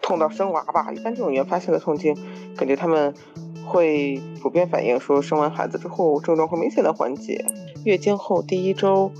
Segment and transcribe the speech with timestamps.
[0.00, 0.92] 痛到生娃吧。
[0.92, 2.16] 一般这种原发性的痛经，
[2.56, 3.14] 感觉他们
[3.66, 7.44] 会普遍反映说，生完孩子之后症状会明显的缓解。
[7.84, 9.10] 月经后第一周，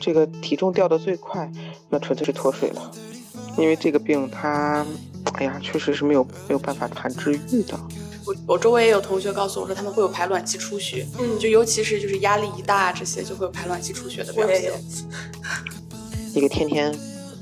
[0.00, 1.50] 这个体重掉的最快，
[1.90, 2.90] 那纯粹是脱水了。
[3.58, 4.84] 因为这个病它，
[5.34, 7.78] 哎呀，确实是没有没有办法谈治愈的。
[8.26, 14.72] 我我周围也有同学告诉我说，他们会有排卵期出血，嗯，就尤其是就是压力一大，这些就会有排卵期出血的表现。
[16.34, 16.92] 一个天天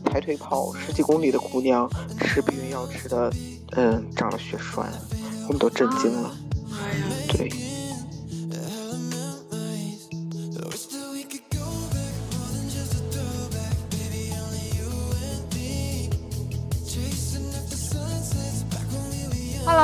[0.05, 1.89] 抬腿跑十几公里的姑娘，
[2.21, 3.33] 吃避孕药吃的，
[3.73, 4.93] 嗯，长了血栓，
[5.47, 6.37] 我们都震惊了。
[7.29, 7.74] 对。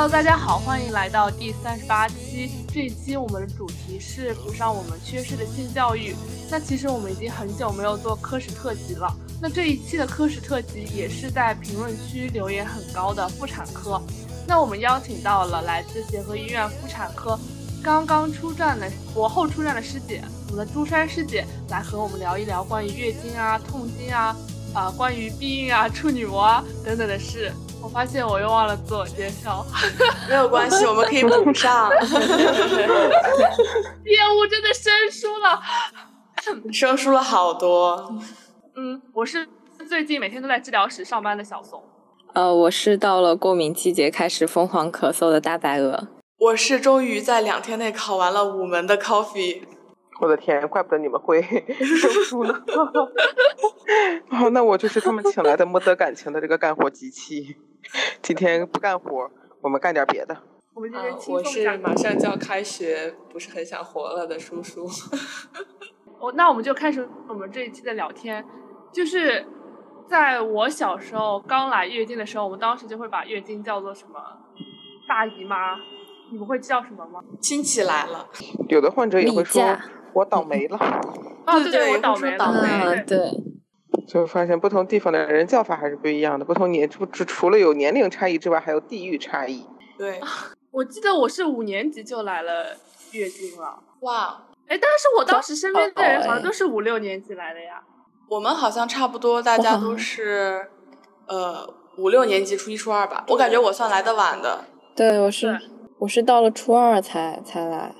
[0.09, 2.65] 大家好，欢迎来到第三十八期。
[2.73, 6.15] 这一期我们的主题是补上我们缺失的性教育。
[6.49, 9.15] 那其实我们已经很久没有做科室特辑了。
[9.39, 14.01] 那这一期的科室特辑也是在评论区留言很高的妇产科。
[14.47, 17.39] 那我们邀请到了来自协和医院妇产科
[17.83, 24.35] 刚刚出站的博后出站的师姐，我们的朱珊师姐来和我们聊一聊关于月经啊、痛经啊、
[24.73, 27.53] 啊关于避孕啊、处女膜啊等等的事。
[27.83, 29.65] 我发现我又忘了自我介绍，
[30.29, 31.89] 没有关系，我们可以补上。
[34.05, 35.59] 业务真的生疏了，
[36.71, 38.13] 生疏了好多。
[38.75, 39.47] 嗯，我是
[39.89, 41.83] 最近每天都在治疗室上班的小宋。
[42.33, 46.07] 呃，我是到了过敏季节开始疯狂咳嗽的大白鹅。
[46.37, 49.63] 我是终于在两天内考完了五门的 coffee。
[50.21, 52.53] 我的天，怪不得你们会生疏呢。
[54.29, 57.57] 哦，那我就是他们请来的没得感情的这个干活机器。
[58.21, 59.29] 今天不干活，
[59.61, 60.37] 我们干点别的。
[60.73, 64.87] 我们今天我是马上就要开学，不是很想活了的叔叔。
[66.19, 68.43] 我 那我们就开始我们这一期的聊天。
[68.91, 69.45] 就是
[70.09, 74.19] 在我小时候刚来月经的时候，我们当时就会把月经叫做什么
[75.07, 75.77] 大姨妈。
[76.31, 77.19] 你们会叫什么吗？
[77.41, 78.29] 亲戚来了。
[78.69, 79.77] 有的患者也会说
[80.13, 80.77] 我倒霉了。
[80.77, 83.03] 啊，对对，我倒霉了。
[83.05, 83.17] 对。
[84.07, 89.65] 就发现不同地方的人叫法还是不一样的，不同年不除除了有年龄差异之外，还有地域差异。
[89.97, 90.19] 对，
[90.71, 92.75] 我记得我是五年级就来了
[93.11, 93.79] 月经了。
[94.01, 97.81] 哇，哎，但是我当时身边的人好像都是五六年级来的呀。
[98.29, 100.67] 我们好像差不多，大家都是
[101.27, 103.25] 呃五六年级，初一初二吧。
[103.27, 104.63] 我感觉我算来的晚的。
[104.95, 105.59] 对，我是
[105.99, 107.93] 我是到了初二才才来，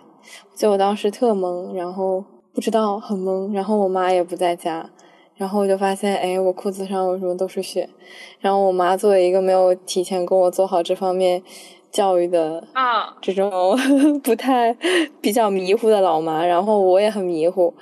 [0.56, 2.24] 就我当时特懵，然后
[2.54, 4.90] 不知道很懵，然后我妈也不在家。
[5.42, 7.90] 然后我就发现，哎，我裤子上为什么都是血？
[8.42, 11.42] 然后我妈作为一个没有提前跟我做好这方面
[11.90, 13.76] 教育的啊，这种
[14.22, 14.72] 不太
[15.20, 17.74] 比较迷糊的老妈，然后我也很迷糊，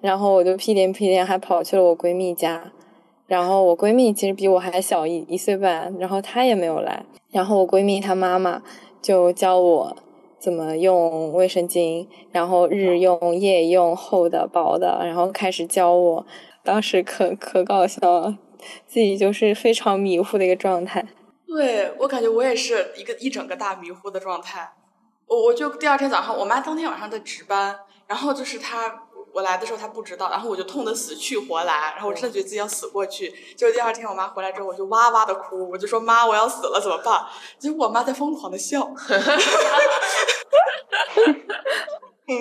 [0.00, 2.70] 然后我就屁颠屁颠还跑去了我闺蜜家，
[3.26, 8.62] 然后我闺蜜其实比我还小一一岁半，然后她也没有来，然后我闺蜜她妈妈
[9.02, 9.96] 就教我
[10.38, 16.24] 怎么用卫生巾，然后日用、夜用、厚的、薄的，然后开始教我。
[16.68, 18.36] 当时可可搞笑了，
[18.86, 21.02] 自己就是非常迷糊的一个状态。
[21.46, 24.70] 对我感觉我也是一个一整个大迷糊的状态。
[25.26, 27.74] 我我就第二天早上，我妈当天晚上在值班，
[28.06, 33.32] 然后就是她我来的时候她不知道，然后我就痛得死去活来，然后我真的觉得自己要死过去。
[33.56, 37.18] 就第二天我妈回来之后，我就哇哇的哭，我就说妈我要死了怎么办？
[37.58, 38.92] 结果我妈在疯狂的笑。
[42.28, 42.36] 嗯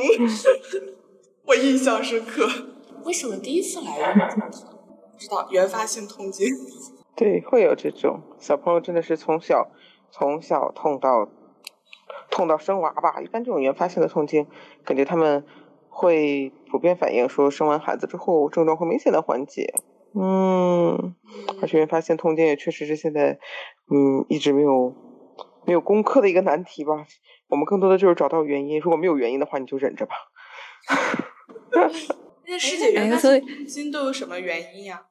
[1.47, 2.45] 我印象深刻。
[3.07, 6.45] 为什么第一次来不知道原发性痛经。
[7.15, 9.71] 对，会有这种小朋友真的是从小
[10.11, 11.29] 从小痛到
[12.29, 13.21] 痛到生娃吧。
[13.21, 14.45] 一般这种原发性的痛经，
[14.83, 15.45] 感觉他们
[15.89, 19.73] 会普遍反映说，生完孩子之后症状会明显的缓解。
[20.13, 21.15] 嗯，
[21.61, 23.39] 而且原发性痛经也确实是现在
[23.89, 24.93] 嗯一直没有
[25.65, 27.07] 没有攻克的一个难题吧。
[27.47, 30.13] 我们更多的就是找到原因，如果没有原因的话，你就忍着吧。
[32.47, 35.01] 那师姐原发性痛经都有什么原因呀？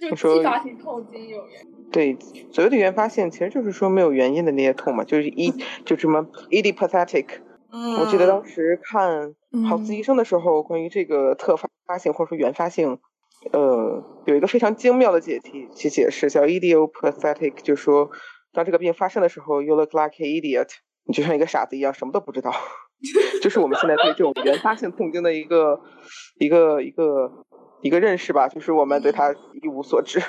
[0.00, 1.90] 就继发性痛经有原因。
[1.90, 2.16] 对，
[2.52, 5.52] 所谓的原发性，其实就是说没有原因的那些痛嘛，就是一
[5.84, 7.26] 就什么 idiopathic。
[7.72, 7.94] 嗯。
[8.00, 9.34] 我记得当时看
[9.68, 12.98] 好自医生的时候，关于这个特发性或者说原发性，
[13.52, 18.10] 呃，有一个非常精妙的解题去解释，叫 idiopathic，就说
[18.52, 20.68] 当这个病发生的时候，you look like an idiot，
[21.04, 22.52] 你就像一个傻子一样，什么都不知道。
[23.42, 25.78] 就是我们现在对这种原发性痛经的一个
[26.38, 27.30] 一个一个
[27.82, 29.32] 一个认识吧，就是我们对它
[29.62, 30.22] 一无所知。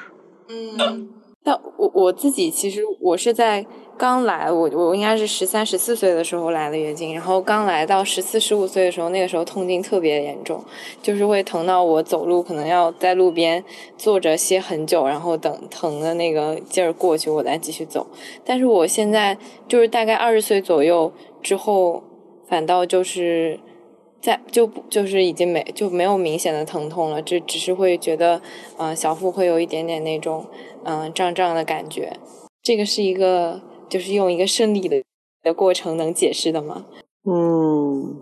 [0.50, 1.10] 嗯，
[1.44, 3.66] 但我我自己其实我是在
[3.98, 10.64] 刚来，我我应该是十三、十四岁的时候来的月经，然后刚来到十四、十五岁的时候，那个时候痛经特别严重，
[11.02, 13.64] 就是会疼到我走路可能要在路边
[13.98, 18.06] 坐着歇很久，然后等疼的那个劲儿过去，我再继续走。
[18.44, 22.04] 但是我现在就是大概二十岁左右之后，
[22.48, 23.60] 反倒就是
[24.22, 28.42] 在就不就是已经没就没有明显的疼痛了，就只是会觉得
[28.78, 30.46] 嗯小腹会有一点点那种
[30.84, 32.18] 嗯胀胀的感觉。
[32.62, 33.62] 这个是一个。
[33.88, 35.04] 就是用一个生理的
[35.44, 36.88] 的过程能解释的吗？
[37.24, 38.20] 嗯，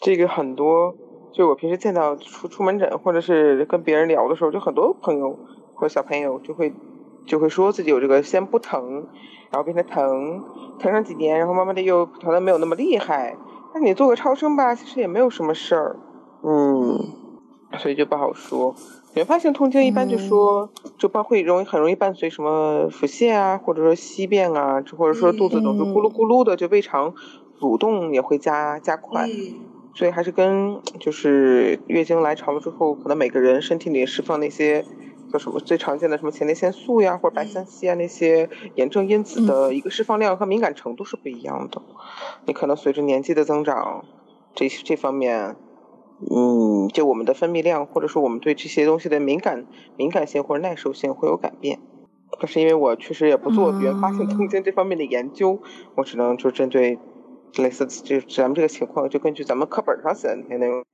[0.00, 0.92] 这个很多，
[1.32, 5.38] 就我平时见到出出门诊或者是跟别人聊的时候，就很多朋友
[5.76, 6.72] 或小朋友就会
[7.28, 9.06] 就会说自己有这个先不疼，
[9.50, 10.42] 然后变得疼，
[10.78, 13.36] 疼上几年，然后慢慢的又疼的没有那么厉害。
[13.74, 15.96] 那你做个超声吧，其实也没有什么事儿，
[16.42, 16.98] 嗯，
[17.78, 18.74] 所以就不好说。
[19.14, 27.12] 原发性痛经一般就说，就包会容易很容易伴随什么腹泻啊，或者说稀便啊，或者说肚子总是咕噜咕噜的，就胃肠
[27.60, 29.28] 蠕动也会加加快。
[29.92, 34.84] 所以还是跟就是月经来潮了之后，可能每个人身体里释放那些
[35.32, 41.82] 叫什么最常见的什么前列腺素呀，或者白三烯啊那些炎症因子的一个释放量和敏感程度是不一样的。
[42.46, 44.04] 你可能随着年纪的增长，
[44.54, 45.56] 这这方面。
[46.30, 49.64] 嗯，就我们的分泌量，或者说我们对这些东西的敏感
[49.96, 51.80] 敏感性或者耐受性会有改变。
[52.38, 55.62] 可是因为我确实也不做原发性痛经这方面的研究，
[55.94, 56.98] 我只能就针对
[57.56, 60.84] 类似就咱们这个情况，就根据咱们课本上写的那些内容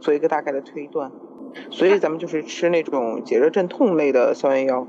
[0.00, 1.10] 做一个大概的推断。
[1.70, 4.86] 所以咱们就是吃那种解热镇痛类的消炎药，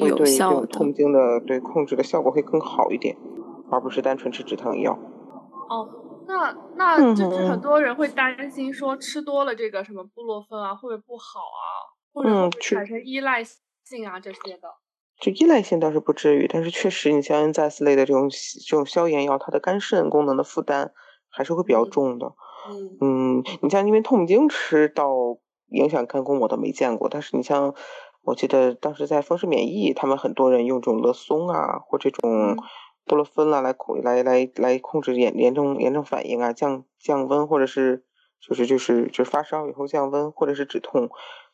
[0.00, 3.16] 会对这种痛经的对控制的效果会更好一点，
[3.70, 4.98] 而不是单纯吃止疼药。
[5.68, 6.04] 哦。
[6.30, 14.68] 那那就是很多人会担心说吃多了这个什么布洛芬啊会不会不好啊，或者会产生依赖性啊这些的。
[15.20, 20.92] 就依赖性倒是不至于，但是确实你像 N 在斯类的这种这种消炎药，它的肝肾功能的负担
[21.28, 22.34] 还是会比较重的。
[22.70, 25.10] 嗯嗯，你像因为痛经吃到
[25.68, 27.74] 影响肝功我倒没见过，但是你像
[28.22, 32.56] 我记得当时在风湿免疫，他们很多人用这种乐松啊或这种。
[33.08, 38.04] 布洛芬啦，来控来来来控制炎炎症炎症反应啊，降降温或者是
[38.38, 41.08] 就是就是就是发烧以后降温或者是止痛，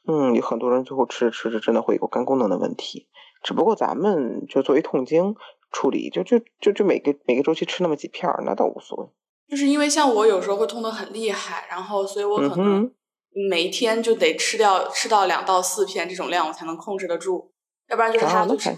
[0.05, 3.06] 嗯，有很多人最后吃着吃着真的会有肝功能的问题。
[3.44, 5.37] 只不过咱们就作为痛经
[5.70, 9.06] 处理，就就就就每个每个周期吃那么几片儿，那倒无所谓。
[9.49, 12.91] 就是因为像我有时候会痛得很厉害，然后所以我可能
[13.50, 17.52] 每一天就得吃掉吃到两到四片这种量，我才能控制得住，
[17.88, 18.75] 要不然就是它就是。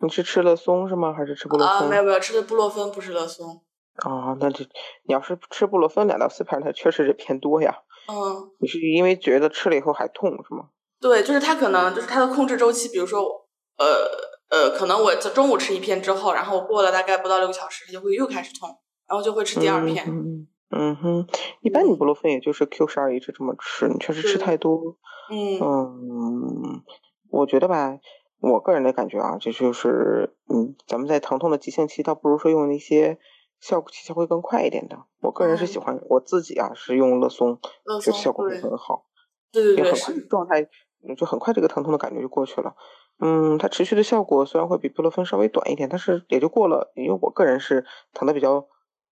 [0.00, 1.14] 你是吃了松是吗？
[1.16, 1.76] 还是吃布洛芬？
[1.76, 3.62] 啊，没有没有，吃的布洛芬，不是乐松。
[4.04, 4.64] 啊，那这
[5.04, 7.78] 你要是吃布洛芬两到四片，它确实是偏多呀。
[8.08, 8.50] 嗯。
[8.58, 10.70] 你是因为觉得吃了以后还痛是吗？
[11.00, 13.41] 对，就是它可能就是它的控制周期，比如说，
[13.78, 14.08] 呃
[14.50, 18.68] 呃，可能我中午吃一片之后，然后过了大概不到六个小时，它就会又开始痛，
[19.08, 20.04] 然后就会吃第二片。
[20.08, 21.26] 嗯嗯哼，
[21.60, 24.96] 一般你布洛芬也就是 Q 十二一直这么吃，你确实吃太多。
[25.30, 25.60] 嗯。
[25.60, 26.82] 嗯，
[27.30, 27.98] 我觉得吧。
[28.40, 33.18] 我个人的感觉啊，这就是，嗯，咱们在疼痛的急性期，倒不如说用那些
[33.60, 34.96] 效果起效会更快一点的。
[35.20, 37.60] 我个人是喜欢我自己啊，是用乐松，
[38.04, 39.06] 就效果会很好，
[39.52, 40.68] 对对对，也很快状态，
[41.16, 42.74] 就很快这个疼痛的感觉就过去了。
[43.18, 46.92] 嗯，它持续的效果虽然会比布洛芬稍微短一点，但是也就过了。
[46.96, 48.66] 因为我个人是疼的比较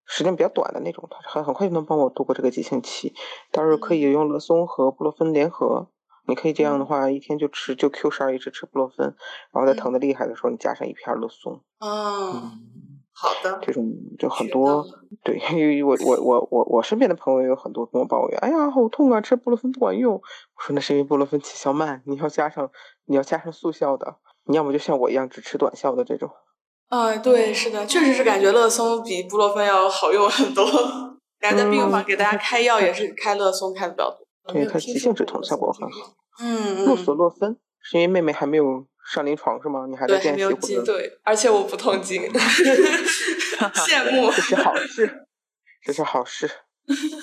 [0.05, 3.13] 时间比较短的那种，它很很快就能帮我度过这个急性期。
[3.51, 5.89] 到时候可以用乐松和布洛芬联合。
[6.27, 9.15] 你可以这样的话，一天就吃就 Q 十二，一直吃布洛芬，
[9.51, 11.63] 然后在疼的厉害的时候，你加上一片乐松。
[11.79, 12.68] 嗯，
[13.21, 13.59] 好的。
[13.61, 14.85] 这种就很多，
[15.23, 20.13] 对，因为我我我我我身边的朋友也有很多跟我抱怨，哎呀，好痛啊，吃布洛芬不管用。
[20.13, 20.21] 我
[20.57, 22.69] 说那是因为布洛芬起效慢，你要加上
[23.05, 26.29] 你要加上速效的，你要么就像我一样只吃短效的这种。
[26.89, 30.65] 嗯，对，是的，确实是感觉乐松比布洛芬要好用很多。
[31.39, 34.53] 感觉在病房给大家开药也是开乐松开的比较多。
[34.53, 36.13] 对，它急性止痛效果很好。
[36.41, 39.85] 嗯，洛索洛芬是因为妹妹还没有上临床是吗？
[39.89, 40.83] 你还在练习或者？
[40.83, 44.29] 对，而且我不痛经，羡慕。
[44.31, 45.25] 这是好事，
[45.83, 46.49] 这是好事。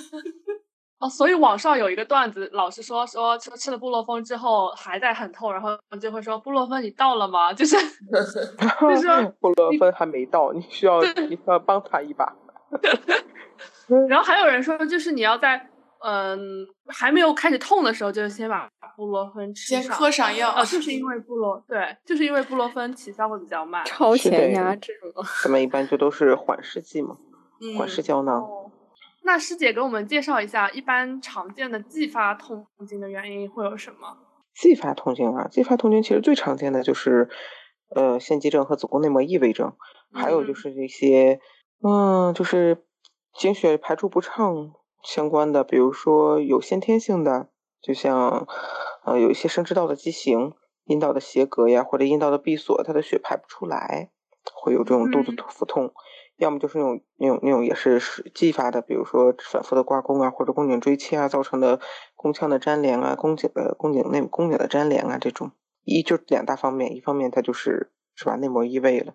[0.99, 7.53] 哦，所以网上有一个段子，老是说说吃吃了布洛芬之后还在很痛，然后就会说布洛芬你到了吗？
[7.55, 7.77] 就是
[8.81, 12.35] 就是说布洛芬还没到，你需要你需要帮他一把。
[14.09, 15.71] 然后还有人说，就是你要在。
[16.05, 16.39] 嗯，
[16.89, 20.51] 还没有开始痛的时候，就先把布洛芬吃上，先喝上药。
[20.51, 25.25] 啊，就是因为布洛，对，就是因为布洛芬起效会比较慢，超前压制了。
[25.43, 27.17] 咱们一般就都是缓释剂嘛，
[27.79, 28.45] 缓释胶囊。
[29.25, 34.17] 那师姐给我们介绍一下，一般常见的继发痛经的原因会有什么？
[34.55, 37.29] 继发痛经啊，继发痛经其实最常见的就是
[37.95, 39.73] 呃腺肌症和子宫内膜异位症，
[40.13, 41.41] 还有就是一些，
[41.83, 42.85] 嗯，就是
[43.35, 44.73] 经血排出不畅
[45.07, 47.49] 相关的，比如说有先天性的，
[47.81, 48.49] 就像
[49.05, 50.53] 呃有一些生殖道的畸形、
[50.85, 54.11] 阴道的斜隔呀，或者阴道的闭锁，它的血排不出来，
[54.53, 55.93] 会有这种肚子腹痛。
[56.39, 61.79] 要么就是那种那种那种也是是继发的，比如说反复的刮宫啊，或者宫颈锥切啊造成的
[62.17, 65.53] 宫腔的粘连啊，宫颈的宫颈内宫颈的粘连啊，这种。
[65.85, 69.15] 一就两大方面，一方面它就是是吧内膜异位了，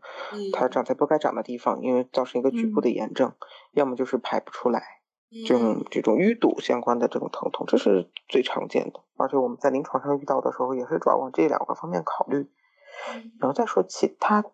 [0.54, 0.86] 它长。
[0.86, 3.34] 在不该长的地方，因为造成一个局部的炎症，
[3.74, 5.01] 要么就是排不出来，
[5.48, 12.50] 这种这种淤堵相关的这种疼痛，这是最常见的，而且我们在临床上遇到的时候也是主要往这两个方面考虑，
[13.40, 14.50] 然后再说其他的，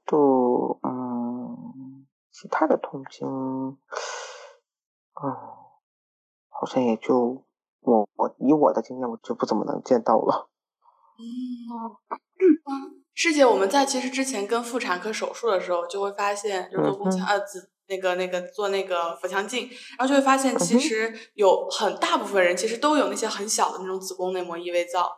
[0.83, 2.05] 嗯。
[2.39, 3.79] 其他的痛经，嗯，
[6.49, 7.43] 好像也就
[7.79, 10.47] 我我以我的经验，我就不怎么能见到了。
[11.17, 11.25] 嗯，
[13.15, 25.09] 师姐，我们在其实之前跟妇产科手术的时候，就会发现，就是宫腔呃子那个那个做那个腹腔镜，然后就会发现，其实有很大部分人其实都有那些很小的那种子宫内膜异位灶，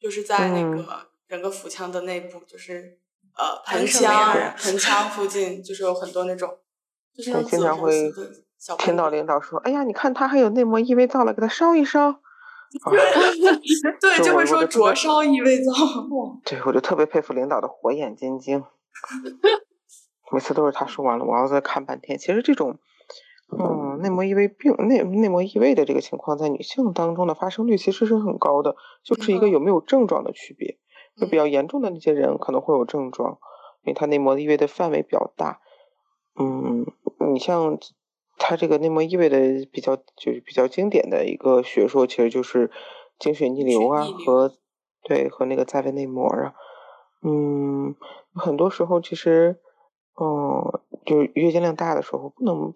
[0.00, 0.84] 就是在那个
[1.28, 2.98] 整个腹腔的内部，就是。
[3.38, 6.58] 呃，盆腔盆腔附近就是有很多那种，
[7.16, 8.12] 就是经常会
[8.80, 12.10] 听到领导说：“哎呀，你看他还有内膜异位灶了，给他烧一烧。”
[14.00, 15.72] 对， 就会说灼烧异位灶。
[16.44, 18.64] 对，我就特别佩服领导的火眼金睛。
[20.32, 22.18] 每次都是他说完了，我要再看半天。
[22.18, 22.78] 其实这种，
[23.50, 30.78] 嗯，内膜异位病、内内膜异位的这个情况，在女性当中的发生率其实是很高的，就是一个有没有症状的区别。
[31.16, 33.38] 就比较严重的那些人可能会有症状，
[33.82, 35.60] 因为他内膜异位的范围比较大。
[36.38, 36.86] 嗯，
[37.32, 37.76] 你像
[38.36, 42.70] 他这个内膜异位的比较就是比较经典的一个学说，其实就是
[43.18, 44.52] 经血逆流啊和
[45.02, 46.54] 对和那个在位内膜啊。
[47.20, 47.96] 嗯，
[48.32, 49.58] 很多时候其实，
[50.20, 52.74] 嗯，就是月经量大的时候，不能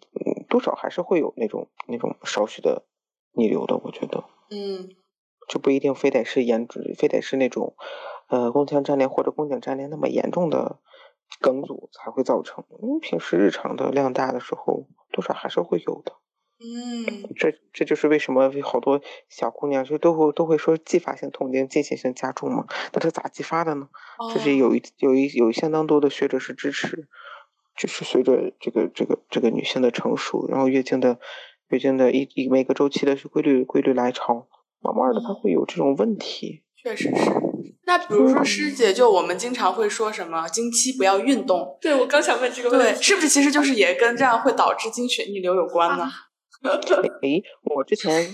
[0.48, 2.84] 多少还是会有那种那种少许的
[3.32, 4.24] 逆流的，我觉得。
[4.50, 4.90] 嗯，
[5.48, 7.74] 就不一定非得是严，非得是那种。
[8.28, 10.78] 呃，宫腔粘连或者宫颈粘连那么严重的
[11.40, 16.12] 梗阻才会造成，因为平时日常的量大的时候，多少还是会有的。
[16.64, 22.66] 嗯，这这就是为什么好多小姑娘就都会都会说继发性痛经进行性加重嘛？
[22.92, 23.88] 那它咋继发的呢？
[24.32, 27.08] 就是有一有一有相当多的学者是支持，
[27.76, 31.18] 就是随着这个这个这个女性的成熟，然后月经的
[31.68, 34.48] 月经的一一每个周期的规律规律来潮，
[34.80, 36.62] 慢慢的它会有这种问题。
[36.82, 37.30] 确实是。
[37.84, 46.08] 那比如说师姐，就我们经常会说什么经期不要运动，对我刚想问这个问题，是不是其实就是也跟这样会导致经血逆流有关呢？
[47.22, 47.42] 诶，
[47.74, 48.32] 我之前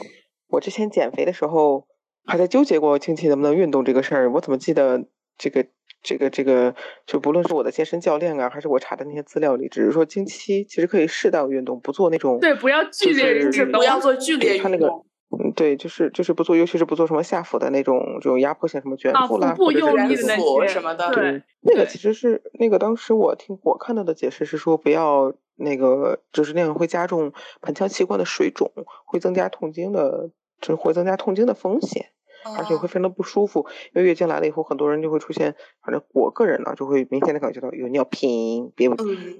[0.49, 1.87] 我之前减肥的时候
[2.25, 5.07] 还在纠结过经期能不能运动这个事儿，我怎么记得
[5.39, 5.67] 这个
[6.09, 6.75] 这个这个，
[7.05, 15.05] 就不论是我的健身教练啊，还是我查的那些资料里，只是说经期其实可以适当运动，不做那种对，不要剧烈运动，不要做剧烈运动。
[15.31, 21.11] 嗯，对，就是就是不做，尤其是不做什么下腹的那种这种压迫性，什么卷腹啦，或者是卷腹什么的。
[21.11, 28.73] 对，那个其实是那个当时我听我看到的解释是说，不要那个，就是那样会加重盆腔器官的水肿，
[29.05, 30.31] 会增加痛经的，
[30.63, 32.07] 就是会增加痛经的风险。
[32.43, 38.89] 而且会非常不舒服，因为月经来了以后，很多人就会出现，反正我个人呢，就会明显的感觉到有尿频，别，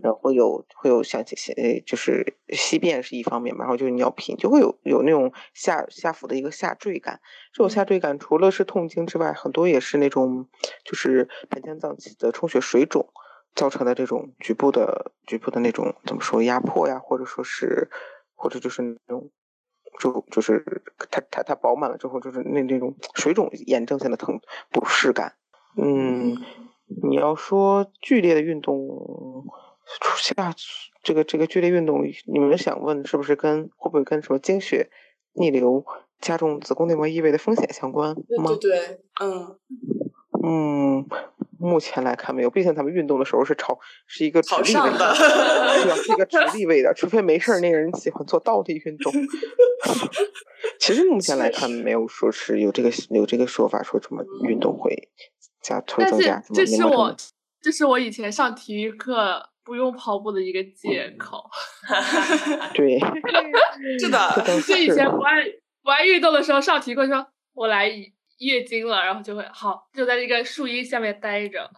[0.03, 7.21] 然后会有会有像呃，就是稀便是一方面嘛，然后就是尿频，就会有有那种下下腹的一个下坠感。
[7.53, 10.47] 这种下坠感除了是痛经之外，很多也是那种
[10.85, 13.09] 就是盆腔脏器的充血水肿
[13.55, 17.91] 造成的这种局部的局部的那种怎么说压迫呀，或者说是
[18.35, 19.31] 或者就是那种。
[19.99, 24.41] 就就是它它它饱满了之后，就是那那种水肿炎症性的疼
[24.71, 25.35] 不适感。
[25.77, 26.37] 嗯，
[27.03, 29.45] 你要说剧烈的运动，
[30.17, 30.55] 下
[31.03, 34.91] 这个这个剧烈运动，你们想问是不是跟会不会跟什么经血
[35.35, 35.85] 逆流
[36.21, 38.51] 加重子宫内膜异位的风险相关吗？
[38.51, 39.59] 对对对，嗯
[40.45, 41.07] 嗯。
[41.59, 49.13] 目前来看没有，毕竟他们运动的时候是朝是一个直立位的，对啊，是一个直立位的，除非没事儿，那个人喜欢做倒立运动。
[50.79, 55.11] 其实目前来看，没有说是有这个有这个说法，说什么运动会
[55.61, 57.15] 加会增加这是我
[57.61, 61.43] 这是我以前上体育课不用跑步的一个借口。
[62.75, 62.99] 对，
[63.99, 64.19] 是的，
[64.67, 65.45] 就以前不爱
[65.83, 67.93] 不爱运动的时候，上体育课说我来。
[68.39, 71.71] 月经了，然后就会好，就在这个树荫下面待着。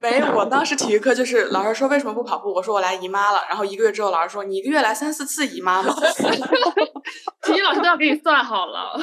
[0.00, 5.94] 没，我当时体育课就是老师说为什么不跑步，我说我来姨妈了，然后一个月之后老师说你一个月来三四次姨妈吗？
[7.42, 8.98] 体育老师都要给你算好了。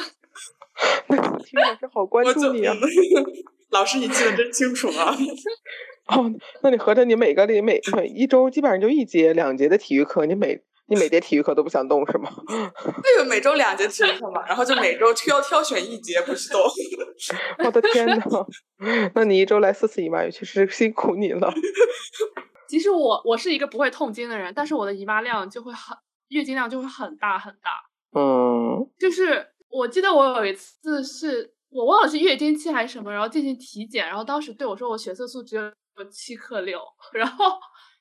[1.44, 2.74] 体育老师好关注你啊！
[3.70, 5.16] 老师你记得真清楚啊！
[6.08, 6.30] 哦，
[6.62, 10.60] 那你合着你每个礼每每一周基本上就一节两节的体育课，你每
[10.90, 12.28] 你每节体育课都不想动是吗？
[12.48, 16.60] 那个每周两节体育课嘛，然后就每周挑挑选一节不许动。
[17.64, 18.24] 我的天呐，
[19.14, 21.52] 那你一周来四次姨妈也，确实辛苦你了。
[22.68, 25.96] 其实我我是一个不会痛经的人，但是我的姨妈量就会很
[26.28, 27.70] 月经量就会很大很大。
[28.18, 36.80] 嗯，就是我记得我有一次是我忘了是月经期还是什么，然后进行体检，然后当时对我说我血色素只有七克六，
[37.12, 37.44] 然后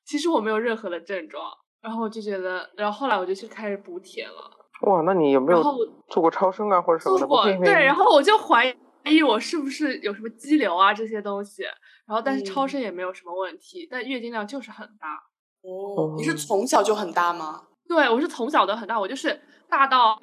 [0.06, 1.44] 其实我没有任何的症状。
[1.82, 4.52] 然后我就觉得，然后后来我就去开始补铁了。
[4.82, 5.62] 哇，那你有没有
[6.08, 7.20] 做过超声啊，或者什么的？
[7.20, 8.66] 做过对，然后我就怀
[9.06, 11.64] 疑我是不是有什么肌瘤啊这些东西，
[12.06, 15.16] 然后但是超嗯声也没有什么问题，但月经量就是很大。
[15.62, 17.64] 哦，你是从小就很大吗？
[17.88, 20.18] 对我是从小都很大，我就是大到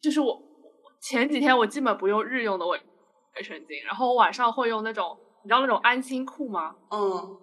[0.00, 0.40] 就是我
[1.00, 2.80] 前几天我基本不用日用的卫
[3.36, 6.74] 卫生巾，然后我晚上会用那种你知道那种安心裤吗？
[6.90, 7.36] 嗯，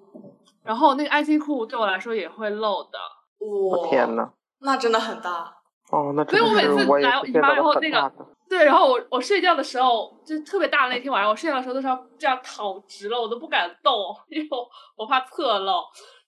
[0.64, 3.15] 然后那个安心裤对我来说也会漏的，哇，
[3.46, 5.54] 我天，呐，那真的很大。
[5.92, 8.12] 哦，那所以真的我每次是我也是见来姨妈然后那个大。
[8.48, 13.94] 对，然后我我睡觉的时候就特别大的那天晚上，我睡觉的时候都是要这样躺直了，我都不敢动，
[14.30, 15.82] 因为我我怕侧漏，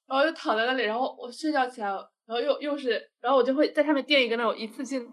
[0.07, 5.11] 然后就躺在那里，然后我睡觉起来，然后又又是，然后我就会在上面垫一个那种一次性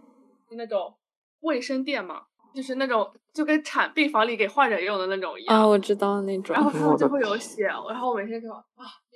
[0.53, 0.95] 那种
[1.41, 2.23] 卫生垫嘛，
[2.55, 5.59] 就是那种就跟产病房里给患者用的那种一样。
[5.59, 6.63] 啊，我知道那种然。
[6.63, 8.63] 后他们就会有血，然后我每天就啊，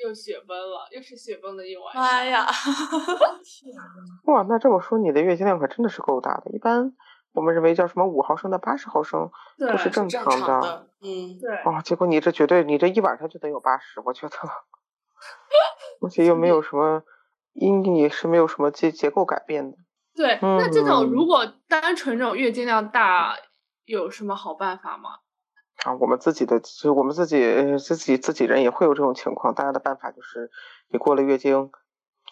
[0.04, 2.02] 又血崩了，又是血崩的一晚上。
[2.02, 2.44] 哎呀，
[4.24, 6.50] 哇，那这么说你的月经量可真的是够大的。
[6.50, 6.92] 一般
[7.32, 14.36] 我们认为叫什么五毫升到八十毫升对都是正正常常的，嗯，对，哦，结果你这绝对你这一晚上就得有八十，我觉得，
[16.02, 17.04] 而且又没有什么，
[17.52, 19.78] 因你是没有什么结结构改变的。
[20.18, 23.36] 对，那这种嗯如果单纯这种月经量大，
[23.84, 25.10] 有什么好办法吗？
[25.84, 29.54] 啊，我们自己的，其实我们自己呃自己自己人也会有这种情况。
[29.54, 30.50] 大家的办法就是，
[30.90, 31.70] 你过了月经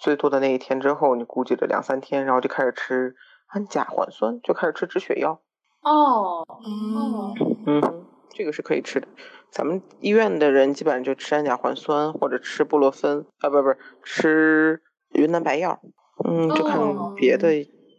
[0.00, 3.14] 最多的那一天之后，你估计着两三天，然后就开始吃
[3.46, 5.40] 氨甲环酸，就开始吃止血药。
[5.82, 7.34] 哦，嗯，
[7.66, 9.06] 嗯，这个是可以吃的。
[9.52, 15.80] 咱们医院的人基本上就吃氨甲环酸或者吃布洛芬啊，不不，吃云南白药。
[16.24, 17.50] 嗯，就看哦别的、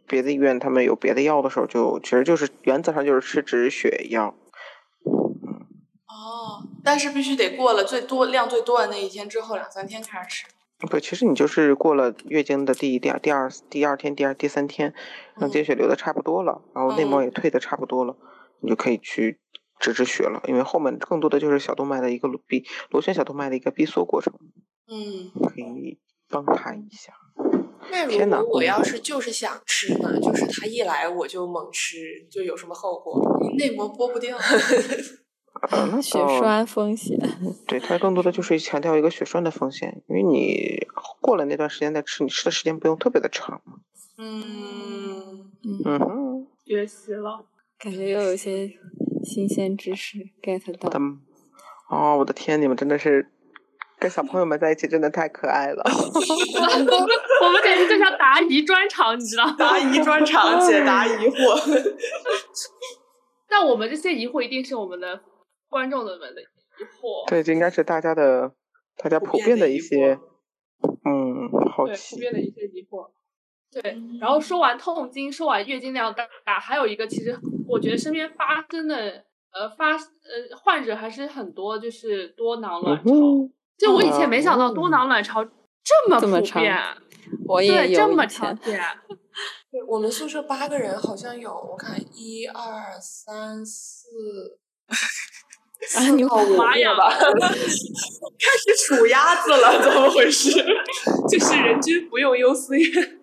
[0.08, 4.34] 别的医院他们有别的药的时候就，其实就是原则上就是吃止血药。
[6.08, 10.46] 哦，但是必须得过了最多量最多的那一天之后，两三天开始吃。
[10.90, 14.94] 不，其实你就是过了月经的第一、第二、第二、第二天、第二、第三天，
[15.36, 18.16] 让经血流的差不多了，然后内膜嗯也退的差不多了，
[18.62, 19.40] 你就可以去
[19.80, 20.42] 止止血了。
[20.48, 24.34] 因为后面更多的就是小动脉的一个闭螺旋小动脉的一个闭缩过程，
[24.88, 27.14] 嗯，可以帮他一下。
[27.92, 33.40] 那如果我要是就是想吃呢，就是他一来我就猛吃，就有什么后果？
[33.42, 34.38] 你内膜剥不掉。
[36.04, 37.18] 血栓风险，
[37.66, 40.86] 对它更多的就是强调一个血栓的风险，因为你
[41.20, 43.60] 过了那段时间再吃，你吃的时间不用特别的长。
[44.20, 45.52] 嗯，
[45.84, 47.44] 嗯哼，学习了。
[47.80, 48.72] 感觉又有一些
[49.24, 50.92] 新鲜知识 get 到。
[51.90, 53.32] 哦，我的天，你们真的是
[54.00, 55.84] 跟小朋友们在一起真的太可爱了。
[57.42, 59.56] 我们简直就像答疑专场，你知道吗？
[59.58, 61.94] 答疑专场解答疑惑。
[63.50, 65.20] 但我们这些疑惑一定是我们的
[65.70, 66.46] 观众的们的疑
[66.84, 68.52] 惑，对，这应该是大家的，
[68.98, 70.20] 大家普遍的一些，
[70.82, 72.18] 嗯，好对，普。
[72.18, 73.10] 遍的一些疑惑。
[73.72, 78.96] 对，然后说完痛经，说完月经量大，还有一个其实我觉得身边发生的
[79.52, 80.00] 呃发呃
[80.58, 83.12] 患者还是很多，就是多囊嗯卵巢。
[83.12, 86.78] 哼，就我以前没想到多囊卵巢这么这么长普遍，
[87.48, 88.80] 我也对，这么常见。
[89.70, 94.08] 对我们宿舍八个人，好像有我看一二三四，
[95.96, 97.10] 啊，你到五妈呀吧。
[97.14, 100.50] 开始数鸭子了，怎么回事？
[101.30, 103.20] 就是人均不用优思悦。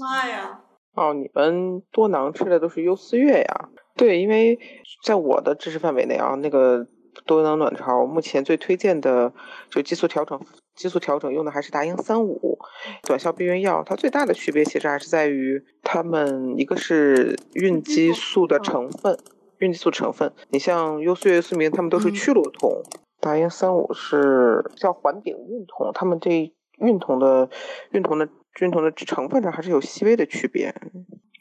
[0.00, 0.60] 妈呀！
[0.94, 3.68] 哦，你们多囊吃的都是优思悦呀？
[3.96, 4.58] 对，因为
[5.04, 6.86] 在我的知识范围内啊，那个
[7.26, 9.32] 多囊卵巢目前最推荐的
[9.70, 10.40] 就激素调整，
[10.74, 12.58] 激素调整用的还是达英三五
[13.02, 13.82] 短效避孕药。
[13.84, 19.18] 它最大的区别其实还是在于它们一个是孕激素的成分，
[19.58, 20.32] 孕激素成分。
[20.50, 22.82] 你像优思悦、优思明，它们都是嗯去卵酮，
[23.20, 27.48] 达英三五是叫环丙孕酮，它们这孕酮的
[27.90, 28.28] 孕酮的
[28.60, 30.74] 孕酮的成分上还是有细微的区别。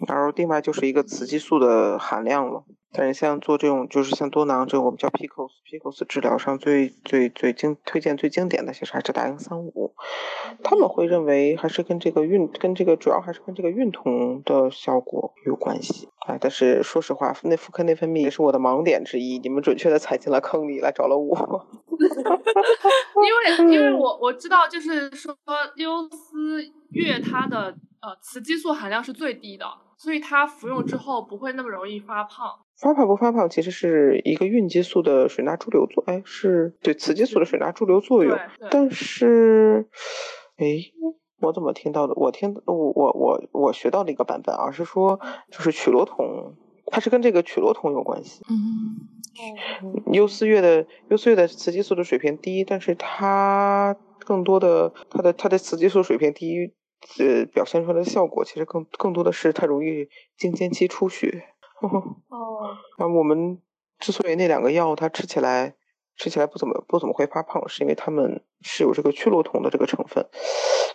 [0.07, 2.63] 然后另外就是一个雌激素的含量了。
[2.93, 9.95] 但是像做这种，就是像多囊这种，我们叫 PCOS，PCOS 治疗上最最最经推荐最经典的其实还是达英三五，
[10.61, 16.09] 他们会认为还是跟这个孕跟这个主要还是跟这个孕酮的效果有关系。
[16.27, 21.65] 哎，但是说实话，内妇科内分泌也是我的盲点之一，你们准确的踩进了坑里来找了我。
[21.97, 25.33] 因为因为我我知道，就是说
[25.77, 29.65] 优思悦它的呃雌激素含量是最低的。
[30.01, 32.47] 所以它服用之后不会那么容易发胖。
[32.79, 38.35] 发胖不发胖其实是一个孕激素的水钠潴留作，哎，是对雌激素的水钠潴留作用。
[38.71, 39.87] 但是，
[40.57, 40.65] 哎，
[41.39, 42.15] 我怎么听到的？
[42.15, 45.19] 我听我我我我学到的一个版本啊，是说
[45.51, 46.55] 就是曲罗酮，
[46.87, 48.43] 它是跟这个曲罗酮有关系。
[48.49, 48.97] 嗯，
[50.13, 56.73] 优思悦的优思悦的雌激素的水平低，但是它更多的它的它的雌激素水平低。
[57.19, 61.45] 呃，表现出来的效果其实更更多的是它容易经间期出血。
[61.81, 63.59] 哦，那我们
[63.99, 65.75] 之所以那两个药它吃起来
[66.15, 70.23] 吃起来不怎么不怎么会发胖，是因为它们是有这个曲罗酮的这个成分。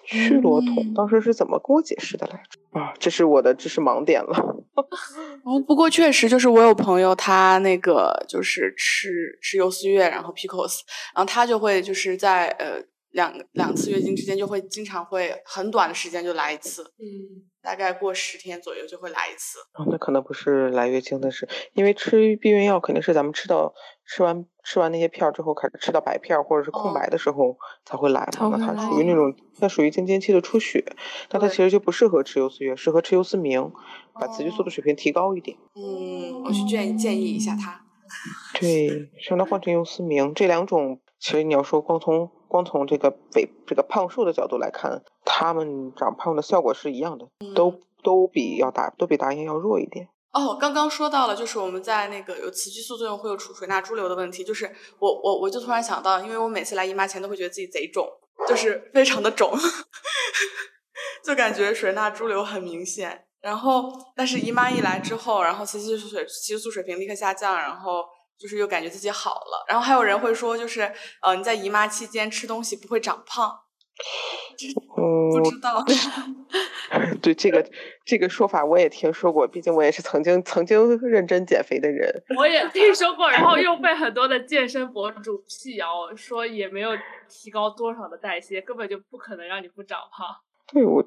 [0.04, 2.78] 曲罗酮当时是怎么跟我解释的来着？
[2.78, 4.56] 啊，这是我的知识盲点了。
[5.42, 10.82] 哦，不过确实就是我有朋友，他那个就是吃吃优思悦，然后 Picos，
[11.16, 12.80] 然后他就会就是在呃。
[13.16, 19.58] 两两次月经之间就会经常会很短的时间就来一次，嗯，大概过十天左右就会来一次。
[19.72, 23.72] 哦，那可能不是来月经的是，因为吃避孕药肯定是咱们吃到
[24.04, 28.54] 吃完吃完那些片儿之后开始吃到白片儿或者是空白的时候才会来嘛。
[28.54, 30.84] 那它属于那种它属于经间期的出血，
[31.30, 33.72] 那它其实就不适合吃优思悦，适合吃优思明，
[34.12, 35.56] 把雌激素的水平提高一点。
[35.74, 37.80] 嗯，我去建建议一下他。
[38.60, 42.30] 对，让他换成优思明，这两种其实你要说光从。
[42.48, 50.08] 光从这个肥这个胖瘦的角度来看，他们长胖的效果是一样的，都都比要打都比达英要弱一点。
[50.32, 58.06] 哦，刚刚说到了，就是我们在那个有雌激素作用会有储水钠潴留的问题，就是我我我就突然想到，因为我每次来姨妈前都会觉得自己贼肿，
[58.46, 59.52] 就是非常的肿，
[61.24, 63.24] 就感觉水钠潴留很明显。
[63.40, 68.04] 然后，但是姨妈一来之后，然后雌激素水雌激素水平立刻下降，然后。
[68.38, 73.60] 就是又感觉自己好了，然后还有人会说，就是呃，你在姨妈期间吃东西不会长胖，
[75.32, 75.84] 不知道。
[77.22, 77.68] 对这个
[78.04, 82.08] 这个说法我也听说过，毕竟我也是曾经曾经认真减肥的人。
[82.36, 86.90] 我也 听说过，然后又被很多的健身博主辟谣，说也没有
[87.28, 90.26] 提高多少的代谢，根本就不可能让你不长胖。
[90.72, 91.02] 对我。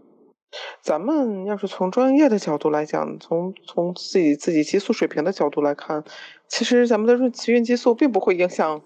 [0.82, 6.04] 咱们要是从专业的角度来讲，从从自己自己激素水平的角度来看，
[6.48, 8.82] 其实咱们的孕雌孕激素并不会影响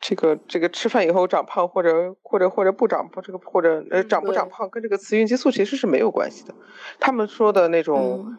[0.00, 6.54] 这个这个吃饭以后长胖或者或者或者不长胖这个或者呃长不长胖跟这个雌孕激素其实是没有关系的。
[6.98, 8.36] 他们说的那种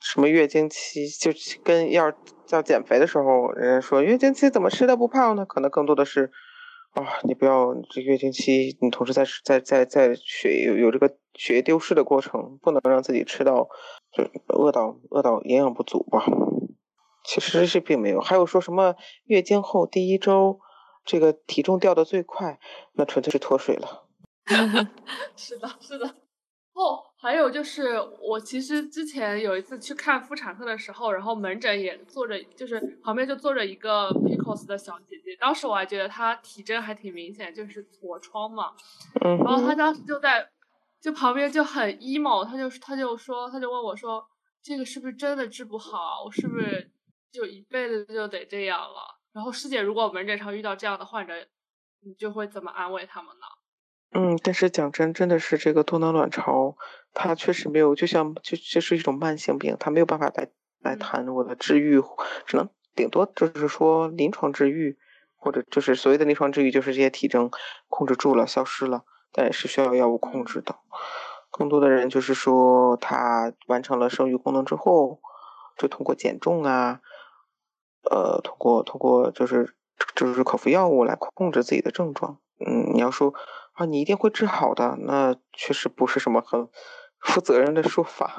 [0.00, 1.30] 什么月经期就
[1.64, 2.12] 跟要
[2.50, 5.46] 要减肥的时候，人家说月经期怎么吃的不胖呢？
[5.46, 6.30] 可能更多的是。
[6.90, 13.68] 啊，你不要这月经期，你同时在在在在血有有这个血液丢失的过程，不能让自己吃到
[14.12, 16.24] 就饿到饿到营养不足吧。
[17.24, 20.58] 其实是并没有，还有说什么月经后第一周
[21.04, 22.58] 这个体重掉的最快，
[22.94, 24.06] 那纯粹是脱水了。
[25.36, 26.06] 是的，是的。
[26.72, 35.36] 哦，还有就是，我其实之前有一次去看妇产科的时候，然后门诊也坐着，就是旁边就坐着一个 Picos 的小姐姐。
[35.36, 38.72] 当时我还觉得她体征还挺明显，就是痤疮嘛。
[39.22, 39.36] 嗯。
[39.36, 40.48] 然后她当时就在，
[40.98, 44.26] 就旁边就很 emo，她就她就说，她就问我说
[44.64, 46.22] ：“这个是不是真的治不好？
[46.24, 46.90] 我是不是
[47.30, 51.34] 就一辈子就得这样了？”然后师姐，如果门诊上遇到这样的患者，
[52.02, 53.44] 你就会怎么安慰他们呢？
[54.12, 56.76] 嗯，但是讲真，真的是这个多囊卵巢，
[57.14, 60.48] 它确实没有，就像就这是一种慢性病，它没有办法来
[60.80, 62.02] 来谈我的治愈，
[62.44, 64.98] 只能顶多就是说临床治愈，
[65.36, 67.52] 或者就是所谓的临床治愈，就是这些体征
[67.88, 70.74] 控制住了，消失了，但也是需要药物控制的。
[71.52, 75.20] 更多的人就是说，他完成了生育功能之后，
[75.78, 77.00] 就通过减重啊，
[78.10, 79.76] 呃，通过通过就是
[80.16, 82.38] 就是口服药物来控制自己的症状。
[82.58, 83.32] 嗯，你要说。
[83.80, 86.68] 啊，你一定会治好的，那确实不是什么很
[87.18, 88.36] 负责任的说法。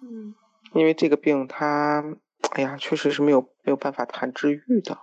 [0.00, 0.36] 嗯，
[0.72, 2.04] 因为这个病它，
[2.52, 5.00] 哎呀，确实是没有没有办法谈治愈的。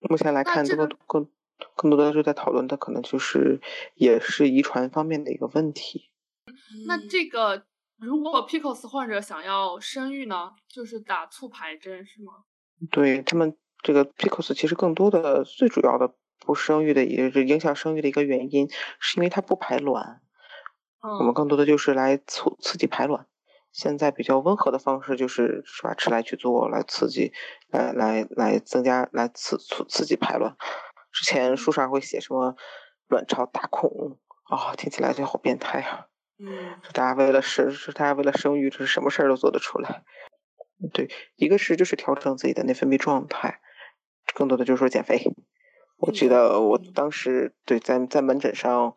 [0.00, 1.30] 目前来看，这个更
[1.74, 3.58] 更多的是在讨论的，可能就是
[3.94, 6.10] 也是遗传方面的一个问题。
[6.86, 7.64] 那这个
[7.96, 12.44] 如果 Picos 患者想要生育呢，就是打促排针是吗？
[12.90, 16.14] 对他们这个 Picos 其实更多的最主要的。
[16.46, 20.22] 不生育的也是影响生育的一个原因，是因为它不排卵。
[21.18, 23.26] 我们更多的就是来促刺激排卵，
[23.72, 27.32] 现在比较温和的方式就是是吧，吃来去做来刺激，
[27.70, 30.56] 来来来增加来刺刺刺激排卵。
[31.12, 32.56] 之前书上会写什么
[33.08, 36.06] 卵巢大孔啊、听起来就好变态啊！
[36.38, 40.04] 嗯大家为了生，是大家为了生育，这是什么事儿都做得出来。
[40.92, 43.60] 对，一个是就是调整自己的内分泌状态，
[44.34, 45.22] 更多的就是说减肥。
[45.98, 48.92] 我记得我当时对在在门诊上，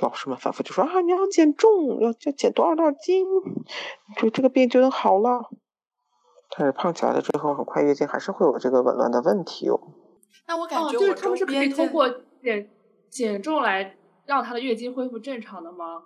[0.00, 3.26] 老师们反复就说啊，你要减重，要要减多少多少斤，
[4.18, 5.48] 就这个病就能好了。
[6.54, 9.74] 但是胖起来了之后，很快月经还是会有这个紊乱的问题哦。
[9.74, 9.92] 哦，
[10.46, 12.08] 那我感觉我就是他们是可以周边的通过
[12.42, 12.70] 减
[13.10, 16.02] 减重来让她的月经恢复正常的吗？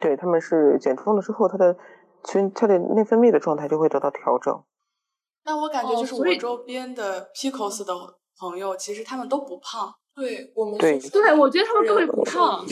[0.00, 1.76] 对，他们是减重了之后，他的
[2.22, 4.62] 其实他的内分泌的状态就会得到调整。
[5.44, 7.94] 那我感觉就是我周边的 PCOS 的
[8.38, 9.92] 朋友，其实他们都不胖。
[10.14, 12.64] 对我们对对我觉得他们根本不胖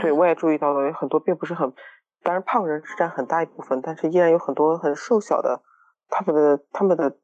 [0.00, 1.72] 对，我也注意到了，有很多并不是很，
[2.22, 5.62] 当然胖人是占很大一部分，但是依然有很多很瘦小的，
[6.08, 7.16] 他们的他们的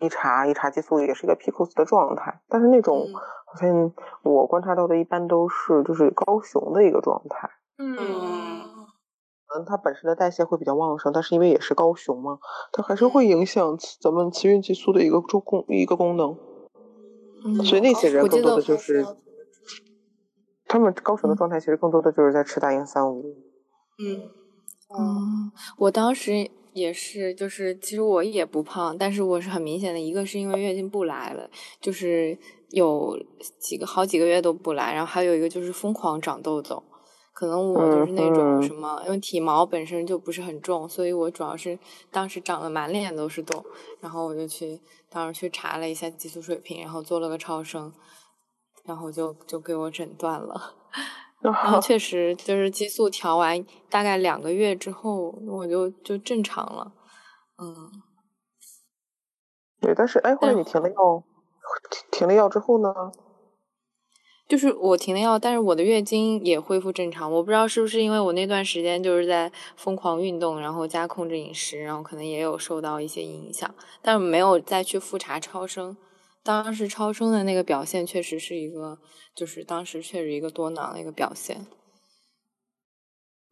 [0.00, 3.92] 一查一查激素也是一个 PCOS 的状态，但是那种嗯好像
[4.22, 7.96] 我观察到的一般都是就是高雄的一个状态，嗯。
[8.00, 8.64] 嗯。
[9.54, 12.38] 嗯，它本身的代谢会比较旺盛，但是因为也是高雄嘛，
[12.72, 16.36] 它还是会影响咱们雌孕激素的一个周功一个功能，
[17.44, 19.06] 嗯所以那些人更多的就是
[20.66, 23.22] 他们高手的状态其实更多的就是在吃大英三五。
[23.98, 24.30] 嗯
[24.96, 31.48] 嗯，我当时也是，就是其实我也不胖，但是我是很明显的，一个是因为月经不来了，
[31.80, 32.36] 就是
[32.70, 33.18] 有
[33.58, 36.82] 几个好几个月都不来，然后还有一个就是疯狂长痘痘。
[37.34, 41.76] 可能我就是那种嗯什么，因为体毛本身就不是很重，所以我主要是
[42.12, 43.64] 当时长得满脸都是痘，
[44.00, 47.92] 然后我就去当时去查了一下激素水平，然后做了个超声，
[48.84, 50.76] 然后就就给我诊断了。
[51.42, 56.92] 然后确 实就是激素调完大概两个月之后，我就就正常了。
[57.60, 57.90] 嗯，
[59.80, 61.24] 对，但是哎，后来你停了药，
[61.90, 62.94] 停停了药之后呢？
[64.54, 67.32] 就是我停了药，但是我的月经也恢复正常。
[67.32, 73.68] 我不知道是不是因为我那段时间就是在疯狂运动，然后加控制饮食，然后可能也有受到一些影响，
[74.00, 75.96] 但是没有再去复查超声。
[76.44, 78.96] 当时超声的那个表现确实是一个，
[79.34, 81.66] 就是当时确实一个多囊的一个表现。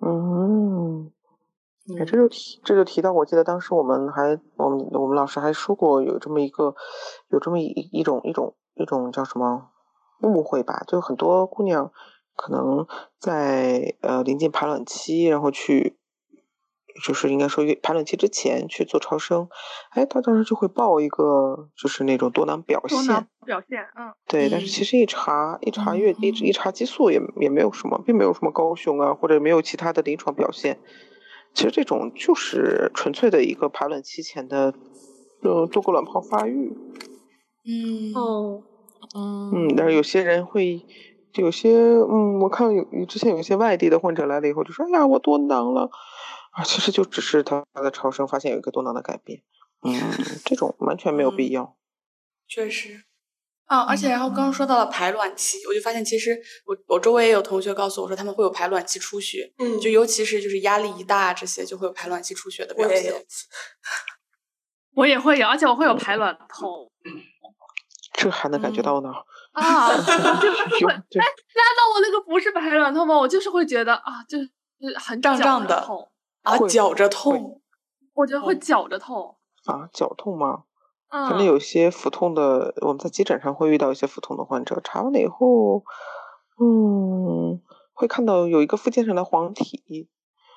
[0.00, 1.10] 嗯，
[1.98, 6.76] 哎，嗯这就提这就提到，我记得当时我们还我们我们老师还说过有这么一个
[7.28, 9.71] 有这么一一种一种一种叫什么
[10.28, 11.90] 误会吧，就很多姑娘
[12.36, 12.86] 可能
[13.18, 15.96] 在呃临近排卵期，然后去
[17.04, 19.48] 就是应该说月排卵期之前去做超声，
[19.90, 30.78] 哎，她当时就会报一个就是那种多囊表现多囊，表现，嗯，对，但是嗯其实一查一查月一查激素也也没有什么，并没有什么高雄啊，或者没有其他的临床表现。
[31.54, 34.72] 其实这种就是纯粹的一个排卵期前的，
[35.42, 36.74] 呃，做过卵泡发育。
[37.64, 38.62] 嗯哦，
[39.14, 40.84] 嗯嗯，但是有些人会，
[41.34, 45.90] 有些嗯，我看有之前有一些外地的患者来了以后就说，哎呀，我多囊了，
[46.52, 49.42] 啊，其实就只是他的超声发现有一个多囊的改变。
[49.84, 49.92] 嗯，
[50.44, 51.76] 这种完全没有必嗯要。
[52.48, 53.04] 确实。
[53.66, 63.24] 啊，而且然后刚刚说到了排卵期，我就发现其实我我周围也有同学告诉我说他们会有排卵期出血，嗯就尤其是就是压力一大这些就会有排卵期出血的表我也有现。
[64.94, 66.90] 我也会有，而且我会有排卵痛
[68.22, 69.12] 这还能感觉嗯到呢？
[69.52, 70.12] 啊，就是
[70.80, 73.16] 有会，对难道我那个不是排卵痛吗？
[73.18, 74.46] 我就是会觉得啊，就是
[74.80, 75.76] 就是很绞胀胀的
[76.42, 77.60] 啊，会绞着会痛，
[78.14, 79.36] 我觉得会绞着痛。
[79.66, 80.64] 啊，绞痛吗？
[81.10, 85.84] 嗯，反正有些腹痛的，我们在急诊上会遇到一些腹痛的患者，查完了以后，
[86.58, 87.60] 嗯，
[87.92, 90.08] 会看到有一个附件上的黄体，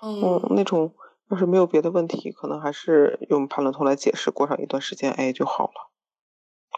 [0.01, 0.93] 嗯嗯，那种
[1.29, 5.91] 要是没有别的问题，可能还是用排卵痛来解释，过上一段时间，哎就好了。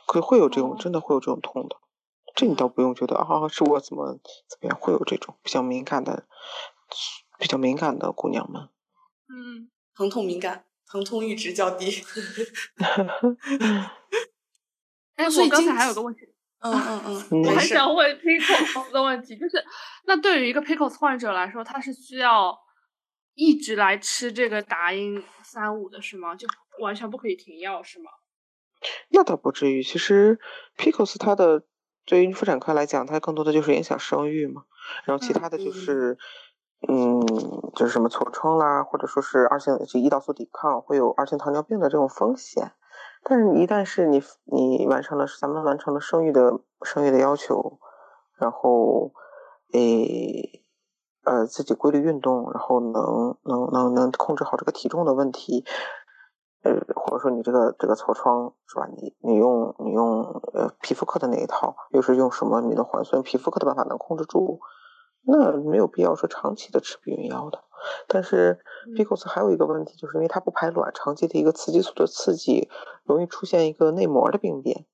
[0.07, 1.75] 可会有这种，哦真的会有这种痛的，
[2.35, 4.13] 这你倒不用觉得啊，是我怎么
[4.49, 6.25] 怎么样，会有这种比较敏感的，
[7.37, 8.69] 比较敏感的姑娘们。
[9.29, 11.91] 嗯，疼痛敏感，疼痛阈值较低。
[15.15, 16.21] 哎，所以经我刚才还有个问题，
[16.59, 17.65] 嗯嗯嗯嗯，我还。
[17.65, 19.63] 想问 Pickles 的问题，就是
[20.05, 22.57] 那对于一个 Pickles 患者来说，他是需要
[23.33, 26.35] 一直来吃这个达英三五的是吗？
[26.35, 26.47] 就
[26.79, 28.11] 完全不可以停药是吗？
[29.09, 30.39] 那倒不至于，其实
[30.77, 31.63] PCOS 它的
[32.05, 34.63] 对于妇产科来讲，它更多的就是影响生育嘛，
[35.05, 36.17] 然后其嗯他的就是，
[36.87, 37.25] 嗯，
[37.75, 42.71] 就是什么痤疮啦，或者说是二型就胰岛素抵抗，会有二型糖尿病的这种风险。
[43.23, 47.79] 但是一旦是你你完成了咱们完成了生育的生育的要求，
[48.39, 49.11] 然后，
[49.73, 50.63] 诶，
[51.25, 55.65] 呃自己规律运动，然后能能能能控制好这个体重的问题，
[56.63, 58.87] 呃或者说你这个这个痤疮是吧？
[58.95, 64.59] 你你用你用呃皮肤科的那一套，又是用什么你的环酸皮肤科的办法能控制住，
[65.25, 67.63] 那没有必要说长期的吃避孕药的。
[68.07, 68.59] 但是
[68.95, 72.69] Picos 还有一个问题，就是因为它不排卵，长期的一个雌激素的刺激，
[73.05, 74.85] 容易出现一个内膜的病变，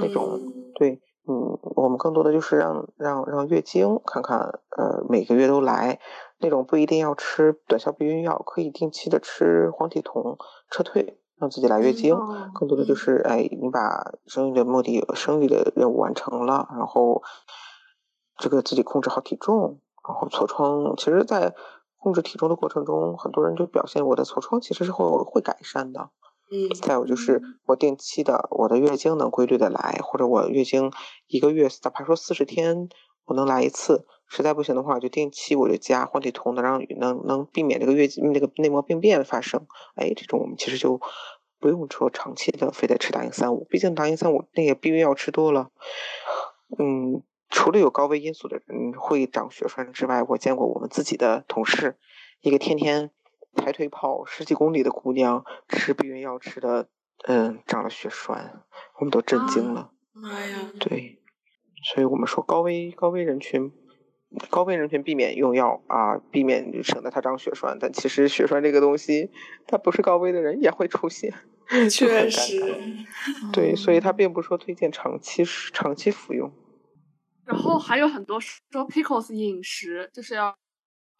[0.00, 0.40] 那种
[0.74, 1.00] 对。
[1.26, 5.98] 嗯，我们更多的就是让让让月经看看，呃，每个月都来，
[6.44, 10.36] 那种不一定要吃短效避孕药，可以定期的吃黄体酮
[10.70, 12.14] 撤退，让自己来月经。
[12.52, 17.22] 更多的就是，哎，你把生育的目的、生育的任务完成了，然后
[18.36, 21.54] 这个自己控制好体重，然后痤疮，其实，在
[21.96, 26.10] 控制体重的过程中，很多人就表现我的痤疮其实是会会改善的。
[26.52, 30.92] 嗯，再有就是我定期的，我的月经能规律的来，或者我月经
[31.26, 32.90] 一个月，哪怕说四十天
[33.24, 39.66] 我能来一次，实在不行的话，我就定期我就加黄体酮，能让能能避免这个月经那个内膜病变发生。
[39.94, 41.00] 哎，这种我们其实就
[41.58, 45.70] 不用说长期的非得吃达英三五，毕竟达英三五那个避孕药吃多了，
[46.78, 51.96] 嗯，除了有高危因素的人会长血栓之外，我见过我们自己的同事，
[52.40, 53.10] 一个天天。
[53.56, 56.88] 抬腿跑十几公里的姑娘吃避孕药吃的，
[57.28, 58.64] 嗯，长了血栓，
[58.98, 59.92] 我们都震惊了。
[60.12, 60.72] 妈呀！
[60.80, 61.22] 对，
[61.84, 63.70] 所以我们说高危高危人群，
[64.50, 67.78] 高危人群避免用药啊，避免省得他长血栓。
[67.78, 69.30] 但其实血栓这个东西，
[69.66, 71.32] 它不是高危的人也会出现，
[71.90, 72.60] 确实。
[73.52, 76.50] 对，所以他并不说推荐长期长期服用。
[77.44, 80.56] 然后还有很多说 Pickles 饮食就是要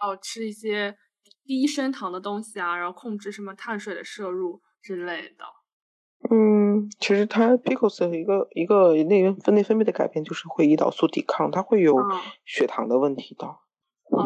[0.02, 0.96] 要吃一些。
[1.46, 5.44] 低升糖的东西啊，然后控制什么碳水的摄入之类的。
[6.30, 11.96] 嗯，其实它 Pickles 一个一个内分内分泌的改变，就是会胰岛素抵抗，它会有
[12.44, 13.46] 血糖的问题的。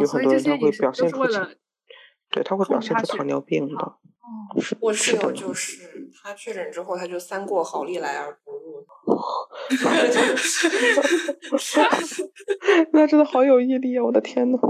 [0.00, 1.24] 有很多人他会表现出，
[2.30, 3.74] 对，他会表现出糖尿病的。
[3.74, 8.58] 哦，是我室友就是他确诊之后，他就三过好利来而不入。
[12.92, 14.04] 那真的好有毅力啊！
[14.04, 14.58] 我的天呐。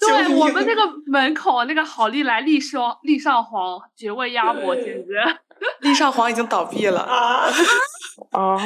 [0.00, 5.12] 对我们那个门口那个好利来利上利上皇绝味鸭脖，简直！
[5.80, 7.50] 利上皇已经倒闭了啊
[8.32, 8.58] 啊！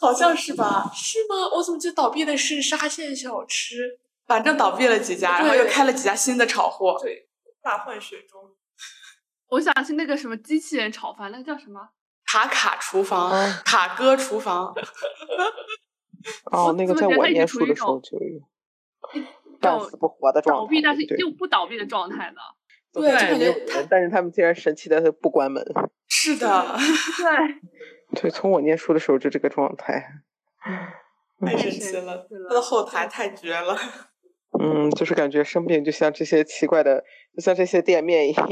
[0.00, 0.90] 好像是吧？
[0.94, 1.48] 是吗？
[1.54, 3.98] 我怎么记得倒闭的是沙县小吃？
[4.26, 6.98] 反正倒闭了几家，然后又开了几家新的炒货。
[7.00, 7.28] 对，
[7.62, 8.40] 大换血中。
[9.48, 11.88] 我想起那个什么机器人炒饭，那个叫什么？
[12.26, 13.30] 卡卡厨房，
[13.64, 14.74] 卡哥厨房。
[16.50, 18.40] 哦，那个在我念书的时候就有。
[19.60, 22.40] 半死不活的状态，倒闭但是又不倒闭的状态呢？
[22.92, 23.54] 对，感觉，
[23.88, 25.64] 但是他们竟然神奇的不关门。
[26.08, 26.76] 是的，
[28.12, 30.04] 对， 对，从我念书的时候就这个状态，
[31.40, 33.76] 太神奇了，他的后台太绝了。
[34.60, 37.02] 嗯，就是感觉生病就像这些奇怪的，
[37.34, 38.46] 就像这些店面一样，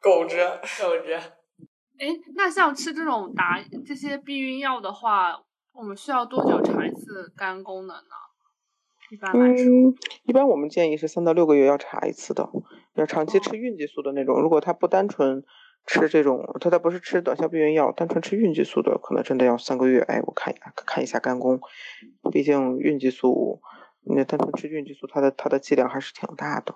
[0.00, 1.18] 苟着苟着。
[1.98, 5.42] 哎，那像吃这种打这些避孕药的话。
[5.74, 8.14] 我们需要多久查一次肝功能呢？
[9.12, 9.66] 一般来说，
[10.24, 12.48] 一般我们建议是三到六个月要查一次的。
[12.94, 15.44] 要长期吃孕激素的那种，如果他不单纯
[15.86, 20.00] 吃这种，他他不是吃短效避孕药，单纯吃孕激素的，可能真的要三个月。
[20.00, 21.60] 哎，我看一下看一下肝功，
[22.32, 23.60] 毕竟孕激素，
[24.04, 26.74] 那单纯吃孕激素，它的它的剂量还是挺大的。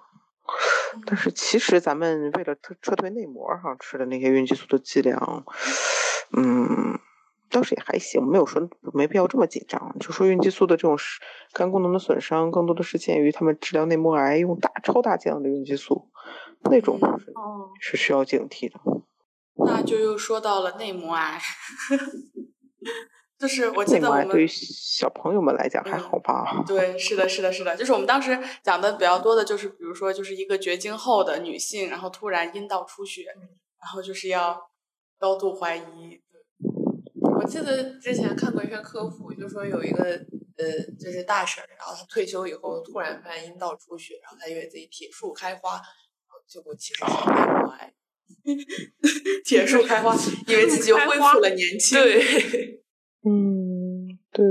[1.07, 5.46] 但是其实咱们为了撤撤退内膜哈，吃的那些孕激素的剂量，
[6.37, 6.99] 嗯。
[7.50, 9.96] 倒是也还行，没有说没必要这么紧张。
[10.00, 10.98] 就说孕激素的这种
[11.52, 16.11] 肝功能的损伤，更多的是鉴于他们治疗内膜癌用大超大剂量的孕激素，
[16.70, 16.98] 那种
[17.80, 18.80] 是是需要警惕的。
[19.64, 21.40] 那就又说到了内膜癌，
[23.38, 26.64] 就是我记得我们对于小朋友们来讲还好吧？
[26.66, 33.24] 对，是的，是的，是的，就是我们当时讲的比较多的，就是比如说就是一个绝经后的女性，然后突然阴道出血，
[33.80, 34.61] 然后就是要
[35.18, 36.20] 高度怀疑。
[37.37, 40.05] 我记得之前看过一篇科普，就说有一个
[40.57, 40.64] 呃，
[40.99, 45.81] 就是大婶，然后她退休以后突然发现阴道出血，然后她以为自己铁树开花，
[46.49, 47.92] 结果其实是内膜癌。
[49.44, 50.16] 铁树开花，
[50.49, 52.01] 以为自己又恢复了年轻。
[52.01, 52.83] 对，
[53.22, 54.44] 嗯，对，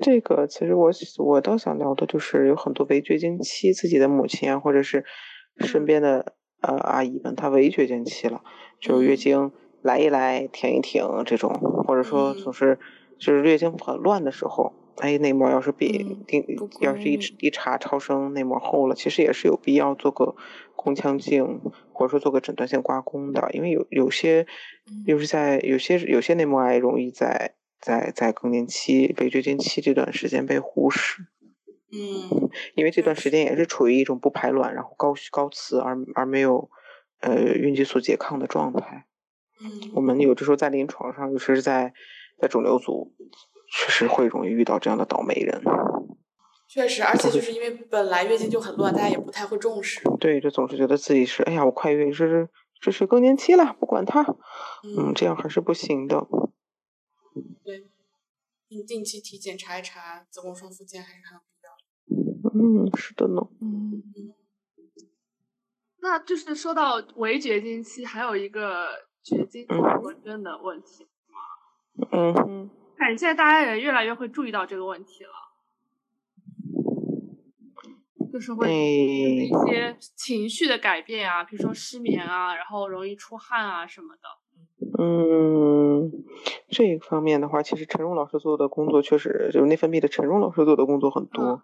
[0.00, 5.04] 这个其实我我倒想聊的就是有很多围绝经期，自己的母亲啊，或者是
[5.66, 8.42] 身边的呃阿姨们，她围绝经期了，
[8.80, 9.52] 就是月经。
[9.82, 11.52] 来一来，停一停，这种，
[11.86, 12.78] 或者说总是
[13.18, 16.44] 就是月经很乱的时候，哎，内膜要是比定，
[16.80, 20.34] 要是一一查超声内膜厚了，其实也是有必要做个
[20.74, 21.60] 宫腔镜，
[21.92, 24.46] 或者说做个诊断性刮宫的，因为有有些，
[25.06, 31.22] 又是在有些有些内膜癌容易在在在更年期、被绝经期这段时间被忽视。
[31.90, 36.68] 嗯，因为这段时间也是处于一种不排卵，然后高高雌而而没有
[37.20, 39.06] 呃孕激素拮抗的状态。
[39.60, 41.92] 嗯，我们有的时候在临床上，尤其是在
[42.40, 43.14] 在肿瘤组，
[43.70, 45.62] 确实会容易遇到这样的倒霉人。
[46.68, 50.02] 确实，而且就是因为本来月经就很乱，大家也不太会重视。
[50.20, 52.48] 对，就总是觉得自己是，哎呀，我快月，这是
[52.78, 54.22] 这是更年期了，不管它，
[54.84, 56.26] 嗯，这样还是不行的。
[57.64, 57.86] 对，
[58.68, 63.40] 定定期体检查一查子宫双附件还是很必要嗯，是的呢。
[63.62, 64.02] 嗯，
[66.00, 68.88] 那就是说到围绝经期，还有一个
[69.36, 71.06] 绝经综合征的问题。
[72.10, 75.30] 嗯哼，感觉现在大家也越来越会注意到这个问题了，
[78.32, 84.22] 就是会一些情绪的改变啊，比如说失眠啊，然后容易出汗啊什么的。
[85.00, 86.10] 嗯，
[86.70, 91.62] 这一方面的话，其实陈荣老师做的工作确实就是内分泌的陈荣老师做的工作很多。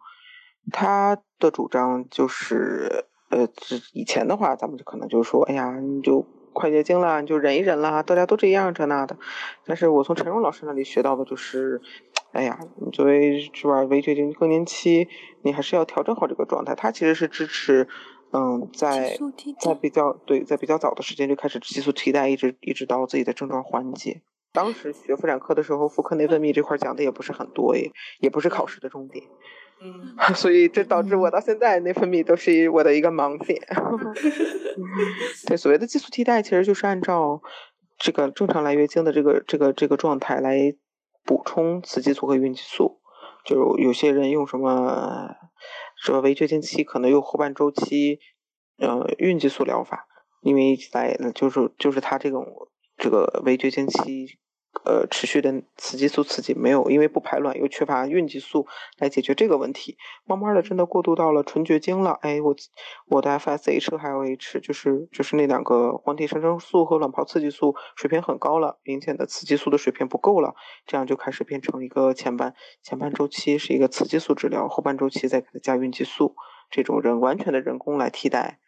[0.72, 9.18] 他的主张就是，呃，这以前的话，咱们就可能就说，哎呀，你就快月经了，你就忍一忍啦，大家都这样这那的。
[9.66, 11.82] 但是我从陈荣老师那里学到的就是，
[12.32, 15.08] 哎呀，你作为是吧，围绝经更年期，
[15.42, 16.74] 你还是要调整好这个状态。
[16.74, 17.86] 他其实是支持，
[18.32, 19.18] 嗯，在
[19.60, 24.22] 在比较对，在比较早的时间就开始激素替代，一直一直到自己的症状缓解。
[24.52, 27.90] 当时学妇产科的时候，妇科内分泌这块讲的也不是很多，也
[28.20, 29.24] 也不是考试的重点。
[29.82, 33.60] 嗯， 所以这导致我到现在内分泌都是我的一个盲点。
[35.46, 37.42] 对，所谓的激素替代，其实就是按照
[37.98, 40.74] 这个正常来月经的这个这个这个状态来
[41.24, 43.00] 补充雌激素和孕激素。
[43.44, 45.28] 就有些人用什么，
[46.02, 48.18] 什么围绝经期可能用后半周期，
[48.78, 50.06] 呃，孕激素疗法，
[50.40, 52.46] 因为来就是就是他这种
[52.96, 54.38] 这个围绝经期。
[54.84, 58.66] 呃，持续的雌激素刺激没有，因为不排卵又缺乏孕激素
[58.98, 59.96] 来解决这个问题，
[60.26, 62.18] 慢慢的真的过渡到了纯绝经了。
[62.20, 62.54] 哎，我
[63.06, 70.54] 我的 FSH 还有 H 就是就是那两个黄体生成素和卵泡刺激素水平很高了，明显的雌激素的水平不够了，
[70.86, 76.34] 这样就开始变成一个前半前半周期是一个雌激素治疗，后半周期再给它加孕激素，
[76.70, 78.58] 这种人完全的人工来替代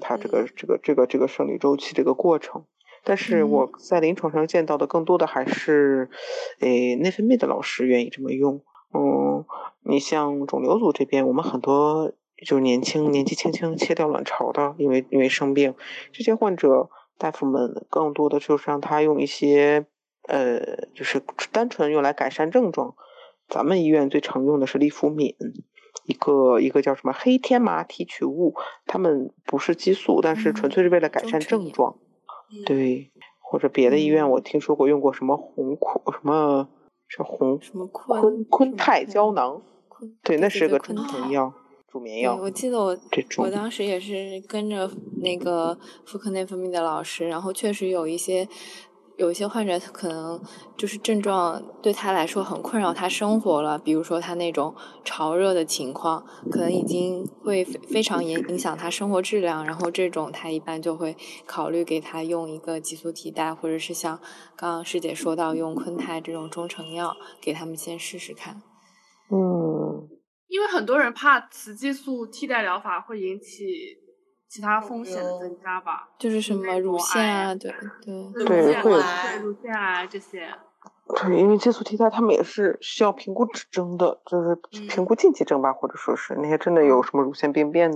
[0.00, 2.66] 它这个这个这个这个生理周期这个过程。
[3.04, 6.08] 但是我在临床上见到的更多的还是，
[6.60, 8.62] 诶，内分泌的老师愿意这么用。
[8.94, 9.44] 嗯，
[9.82, 12.12] 你像肿瘤组这边，我们很多
[12.46, 15.74] 就是年轻、年纪轻轻切掉卵巢的，因为因为生病，
[16.12, 16.88] 这些患者
[17.18, 19.86] 大夫们更多的就是让他用一些，
[20.26, 21.20] 呃，就是
[21.52, 22.94] 单纯用来改善症状。
[23.48, 25.34] 咱们医院最常用的是利福敏，
[26.06, 28.54] 一个一个叫什么黑天麻提取物，
[28.86, 31.98] 它们不是激素，但是纯粹是为了改善症状。
[32.66, 36.68] 对，或者别的医院我听说过用过什么红苦什么
[37.08, 39.62] 是红什么坤坤泰胶囊，
[40.22, 41.52] 对，那是个助坤眠药，
[41.88, 42.36] 助眠药。
[42.36, 42.96] 我记得我
[43.38, 44.90] 我当时也是跟着
[45.22, 48.48] 那个妇科内分泌的老师，然后确实有一些
[49.16, 50.42] 有一些患者可能
[50.76, 64.18] 就是症状对他来说很困扰他生活了，比如说他那种潮热的情况，可能已经会非非常影影响他生活质量，然后这种他一般就会考虑给他用一个激素替代，或者是像
[64.56, 68.62] 刚刚师姐说到用坤泰这种中成药，给他们先试试看。
[69.30, 70.08] 嗯，
[70.48, 73.64] 因为很多人怕雌激素替代疗法会引起
[74.54, 77.74] 其他风险的增加吧，就是什么乳腺啊，对
[78.04, 78.44] 对。
[78.46, 78.98] 对会有、
[79.42, 80.48] 乳腺癌这些。
[81.16, 84.54] 对，因为激素替代他们也是需要评估指征的，就是
[84.88, 87.90] 评估禁忌症吧，或者说是那些真的有什么乳腺病变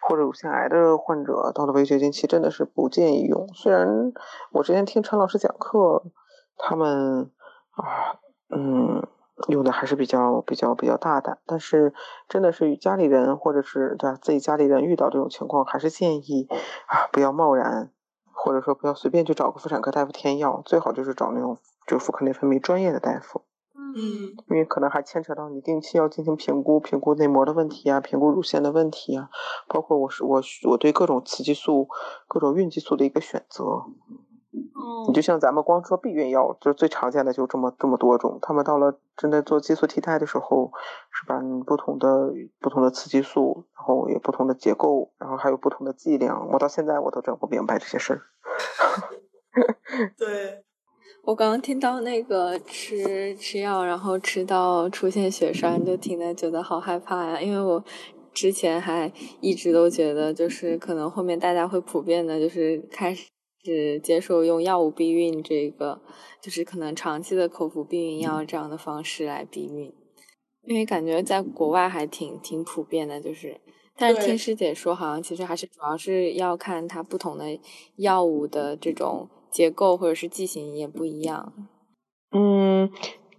[0.00, 3.46] 或者乳腺癌的患者，到了围绝经期真的是不建议用。
[3.52, 3.86] 虽然
[4.52, 6.02] 我之前听陈老师讲课，
[6.56, 7.30] 他们
[7.72, 8.16] 啊，
[8.48, 9.06] 嗯，
[9.48, 11.94] 用的还是比较比较比较大胆，但是
[12.28, 16.48] 真的是与家里人或者是对吧自己家里人遇到这种情况，还是建议
[16.86, 17.90] 啊不要贸然。
[18.42, 23.42] 或者说不要随便去找个妇产科大夫添药，最好就是找那种就是妇科内分泌专业的大夫，
[23.76, 29.28] 嗯因为可能还牵扯到你定期要进行评估，评估内膜的问题啊，评估乳腺的问题啊，
[29.68, 31.88] 包括我是我我对各种雌激素、
[32.26, 33.84] 各种孕激素的一个选择。
[34.52, 40.72] 你嗯就像咱们光说避孕药，就最常见的就这么这么多种，他们到了真的做激素替代的时候，
[41.10, 41.40] 是吧？
[41.40, 48.22] 你不同的不同的雌激素，然后也不同的结构，然后还有不同的剂量，我到现在我都整不明白这些事儿。
[50.18, 50.64] 对，
[51.22, 57.40] 我刚刚听到那个吃吃药，然后吃到出现血栓，就听得觉得好害怕呀。
[57.40, 57.84] 因为我
[58.32, 63.28] 之前还一直都觉得，就是可能后面大家会普遍的，就是开始
[63.62, 66.00] 是接受用药物避孕这个，
[66.40, 69.92] 就是可能长期的口服避孕药这样的方式来避孕，
[70.62, 73.60] 因为感觉在国外还挺挺普遍的，就是，
[73.96, 77.58] 但是听师姐说，好像其实还是主要是要看它不同的
[77.96, 81.52] 药物的这种结构或者是剂型也不一样。
[82.32, 82.90] 嗯，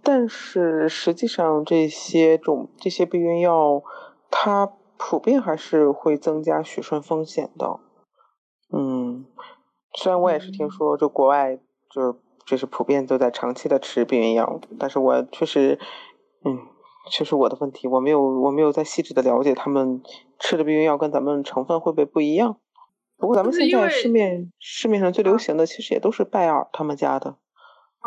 [0.02, 3.82] 但是实际上这些种这些避孕药，
[4.30, 7.80] 它普遍还是会增加血栓风险的。
[8.74, 9.01] 嗯，
[9.94, 11.58] 虽然我也是听说，就国外
[11.90, 12.14] 就是
[12.46, 15.78] 就是普遍都在长期的吃避孕药，但是我确实，
[16.44, 16.58] 嗯，
[17.10, 20.02] 确实我的问题，我没有我没有再细致的了解他们
[20.38, 22.56] 吃的避孕药跟咱们成分会不会不一样。
[23.18, 27.36] 不过咱们现在市面市面上最流行的其实也都是拜耳他们家的，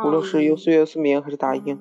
[0.03, 1.79] 无论是优思悦、优思明还是大英，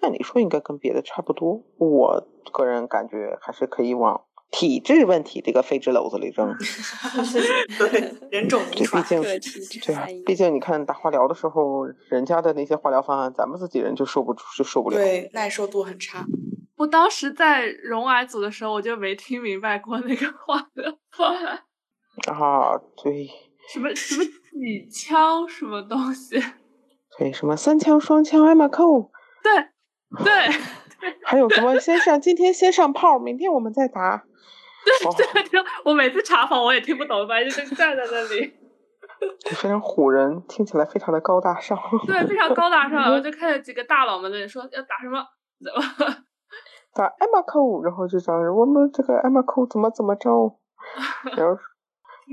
[0.00, 1.62] 按理说应该跟别的差不多。
[1.76, 4.22] 我个人感觉还是可以往
[4.56, 6.54] 体质问题这个废纸篓子里扔。
[7.76, 9.02] 对，人种遗对，毕。
[9.08, 14.96] 竟个体质对啊差异，毕竟你看打化疗的时候，人家的那些化疗方案，咱们自己人就受不住，就受不了。
[14.96, 16.24] 对，耐受度很差。
[16.76, 21.58] 我当时在容癌组的时候，我就没听明白过那个化疗方案，
[22.28, 23.28] 啊，对
[23.72, 26.40] 什么什么几枪什么东西，
[27.18, 29.10] 对，什么三枪、双枪、艾玛扣，
[29.42, 30.32] 对对
[31.24, 34.24] 还有什么先上今天先上炮，明天我们再打。
[35.06, 38.52] 哦，对，就我每次查房我也听不懂，反正就站在那里，
[39.40, 41.78] 就非常唬人，听起来非常的高大上。
[42.06, 45.24] 对，非常高大上，然后就 看见几个大佬们在那里说要打什么，
[45.64, 46.14] 怎么，
[46.94, 50.30] 打艾玛扣，然后就讲我们这个艾玛扣怎么怎么着，
[51.36, 51.58] 然后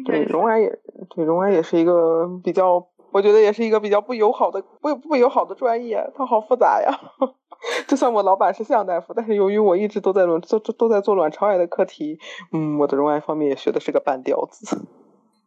[0.05, 0.69] 对，容癌也
[1.15, 2.79] 对，容癌也是一个比较，
[3.11, 6.99] 我觉得也是一个比较不友好的不不友好的专业，它好复杂呀。
[7.87, 12.17] 就算我老板是向大夫，但是由于我一直都在卵都都都在做卵巢癌的课题，
[12.51, 14.81] 嗯，我的容癌方面也学的是个半吊子。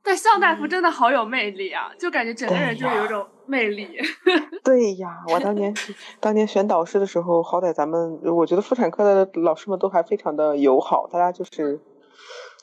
[0.06, 3.88] 但向大夫真的好有魅力啊，就感觉整个人就有一种魅力。
[4.62, 5.74] 对呀，我当年
[6.20, 11.80] 当年选导师的时候，好歹咱们我觉得妇产科的老师们都还非常的友好，大家就是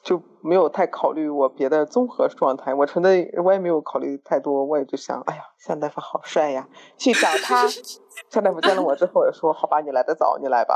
[0.03, 7.67] 就没有太考虑我别的综合状态，我纯粹我也没有考虑太多，我也就想，哎呀，向大夫好帅呀，去找他。
[8.29, 10.75] 向大夫见了我之后也说，好吧，你来的早，你来吧。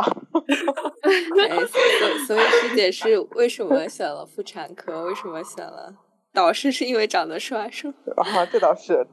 [1.49, 5.03] 哎，所所以师姐是为什么选了妇产科？
[5.03, 5.93] 为什么选了
[6.34, 6.71] 导师？
[6.71, 7.93] 是因为长得帅是吗？
[8.17, 9.05] 啊，这倒是，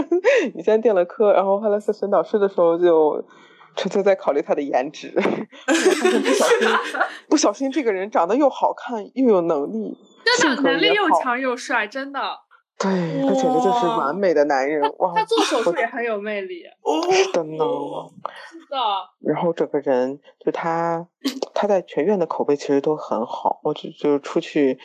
[0.54, 3.24] 你先定了科，然后后来在选导师的时候就
[3.76, 5.12] 纯粹在考虑他的颜值，
[5.66, 6.68] 不小心，
[7.28, 9.96] 不小心这个人长得又好看又有能力，
[10.38, 12.20] 真的能力又强又帅，真的。
[12.78, 12.90] 对，
[13.22, 15.14] 他简直就是完美的男人哇！
[15.14, 17.56] 他做手术也很有魅力，哦，是的呢。
[18.50, 18.76] 是的。
[19.32, 21.06] 然后整个人就他，
[21.54, 23.60] 他在全院的口碑其实都很好。
[23.62, 24.78] 我就就出去，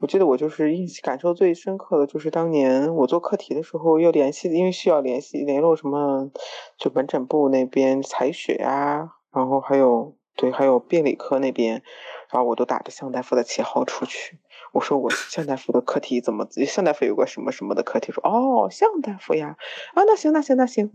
[0.00, 6.30] 我记得我就是印感受最深刻的就是当年我做课题的时候要联系，因为需要联系联络什么，
[6.78, 11.82] 就门诊部那边采血呀、然后还有对，还有病理科那边，
[12.30, 14.38] 然后我都打着向大夫的旗号出去。
[14.72, 16.46] 我说我 向大夫的课题怎么？
[16.64, 18.12] 向大夫有个什么什么的课题？
[18.12, 19.56] 说哦，向大夫呀，
[19.94, 20.92] 啊，那行那行那行，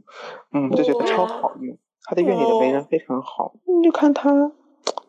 [0.53, 1.77] 嗯，就觉得超好用。
[2.05, 4.51] 他的院里的为人非常好，你就看他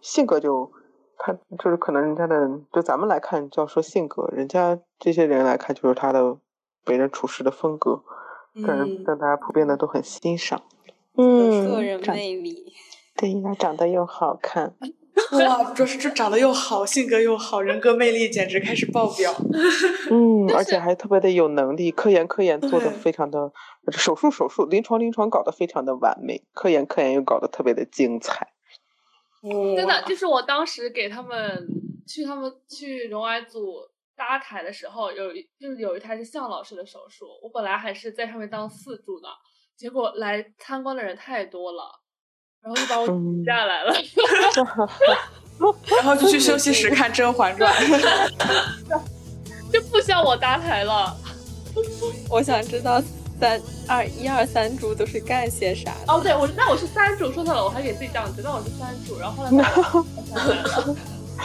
[0.00, 0.72] 性格就，
[1.26, 2.36] 他就是可能人家的，
[2.70, 6.36] 就咱们来看就要说性格，人家这些人来看就是他的
[6.84, 8.02] 为人处事的风格，
[8.52, 10.60] 让人嗯，让大家普遍的都很欣赏。
[11.16, 12.74] 嗯个嗯，人魅力。
[13.16, 14.74] 对呀，长得又好看，
[15.32, 19.32] 哇，主要是这长得又好，性格又好，人格魅力简直开始爆表。
[20.10, 23.50] 嗯，而且还特别的有能力，科研科研做的非常的，
[23.92, 28.48] 手术手术，临床临床搞得非常的完美，科研科研又搞得特别的精彩。
[29.76, 31.68] 真的，就是我当时给他们
[32.06, 33.80] 去他们去容癌组
[34.16, 39.28] 搭台的时候，有一就是有一台是向老师的手术，我本来还是在上面当四助的，
[39.76, 42.00] 结果来参观的人太多了，
[42.62, 43.94] 然后就把我嗯挤下来了。
[45.96, 47.72] 然后就去休息室看《甄嬛传》。
[49.72, 51.16] 就不需要我搭台了。
[52.30, 53.02] 我想知道
[53.44, 56.12] 三二一二三柱都是干些啥的？
[56.12, 60.94] 哦，对，我那我是三柱，说错了，我还给自己这样子，那我是三柱，然后后来。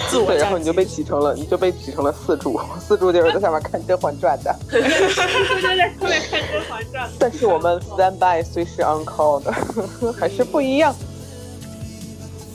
[0.08, 4.54] 自我对，然后你就被挤成了，你就被挤成了四柱，四柱就是在下面看《甄嬛传》的。
[4.70, 6.10] 哈哈哈在下面看
[6.52, 7.10] 《甄嬛传》。
[7.18, 9.52] 但是我们 stand by 随时 on call 的，
[10.14, 10.96] 还是不一样。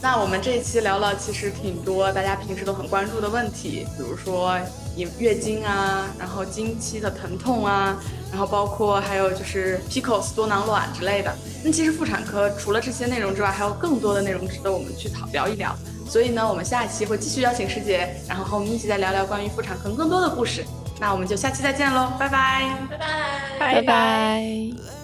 [0.05, 4.55] 那我们这一期聊了其实挺多大家平时都很关注的问题，比如说
[4.99, 7.97] 月月经啊，然后经期的疼痛啊，
[8.31, 11.35] 然后包括还有就是 PCOS 多囊卵之类的。
[11.65, 15.75] 那其实妇产科除了这些内容之外，还有更多的内容值得我们去讨聊一聊。
[16.07, 20.63] 所以呢，我们下一期会继续邀请师姐，然后和我们一起再聊聊关于妇产科更多的故事。
[21.01, 23.09] 那我们就下期再见喽，拜拜，拜拜。
[23.59, 25.04] 拜拜。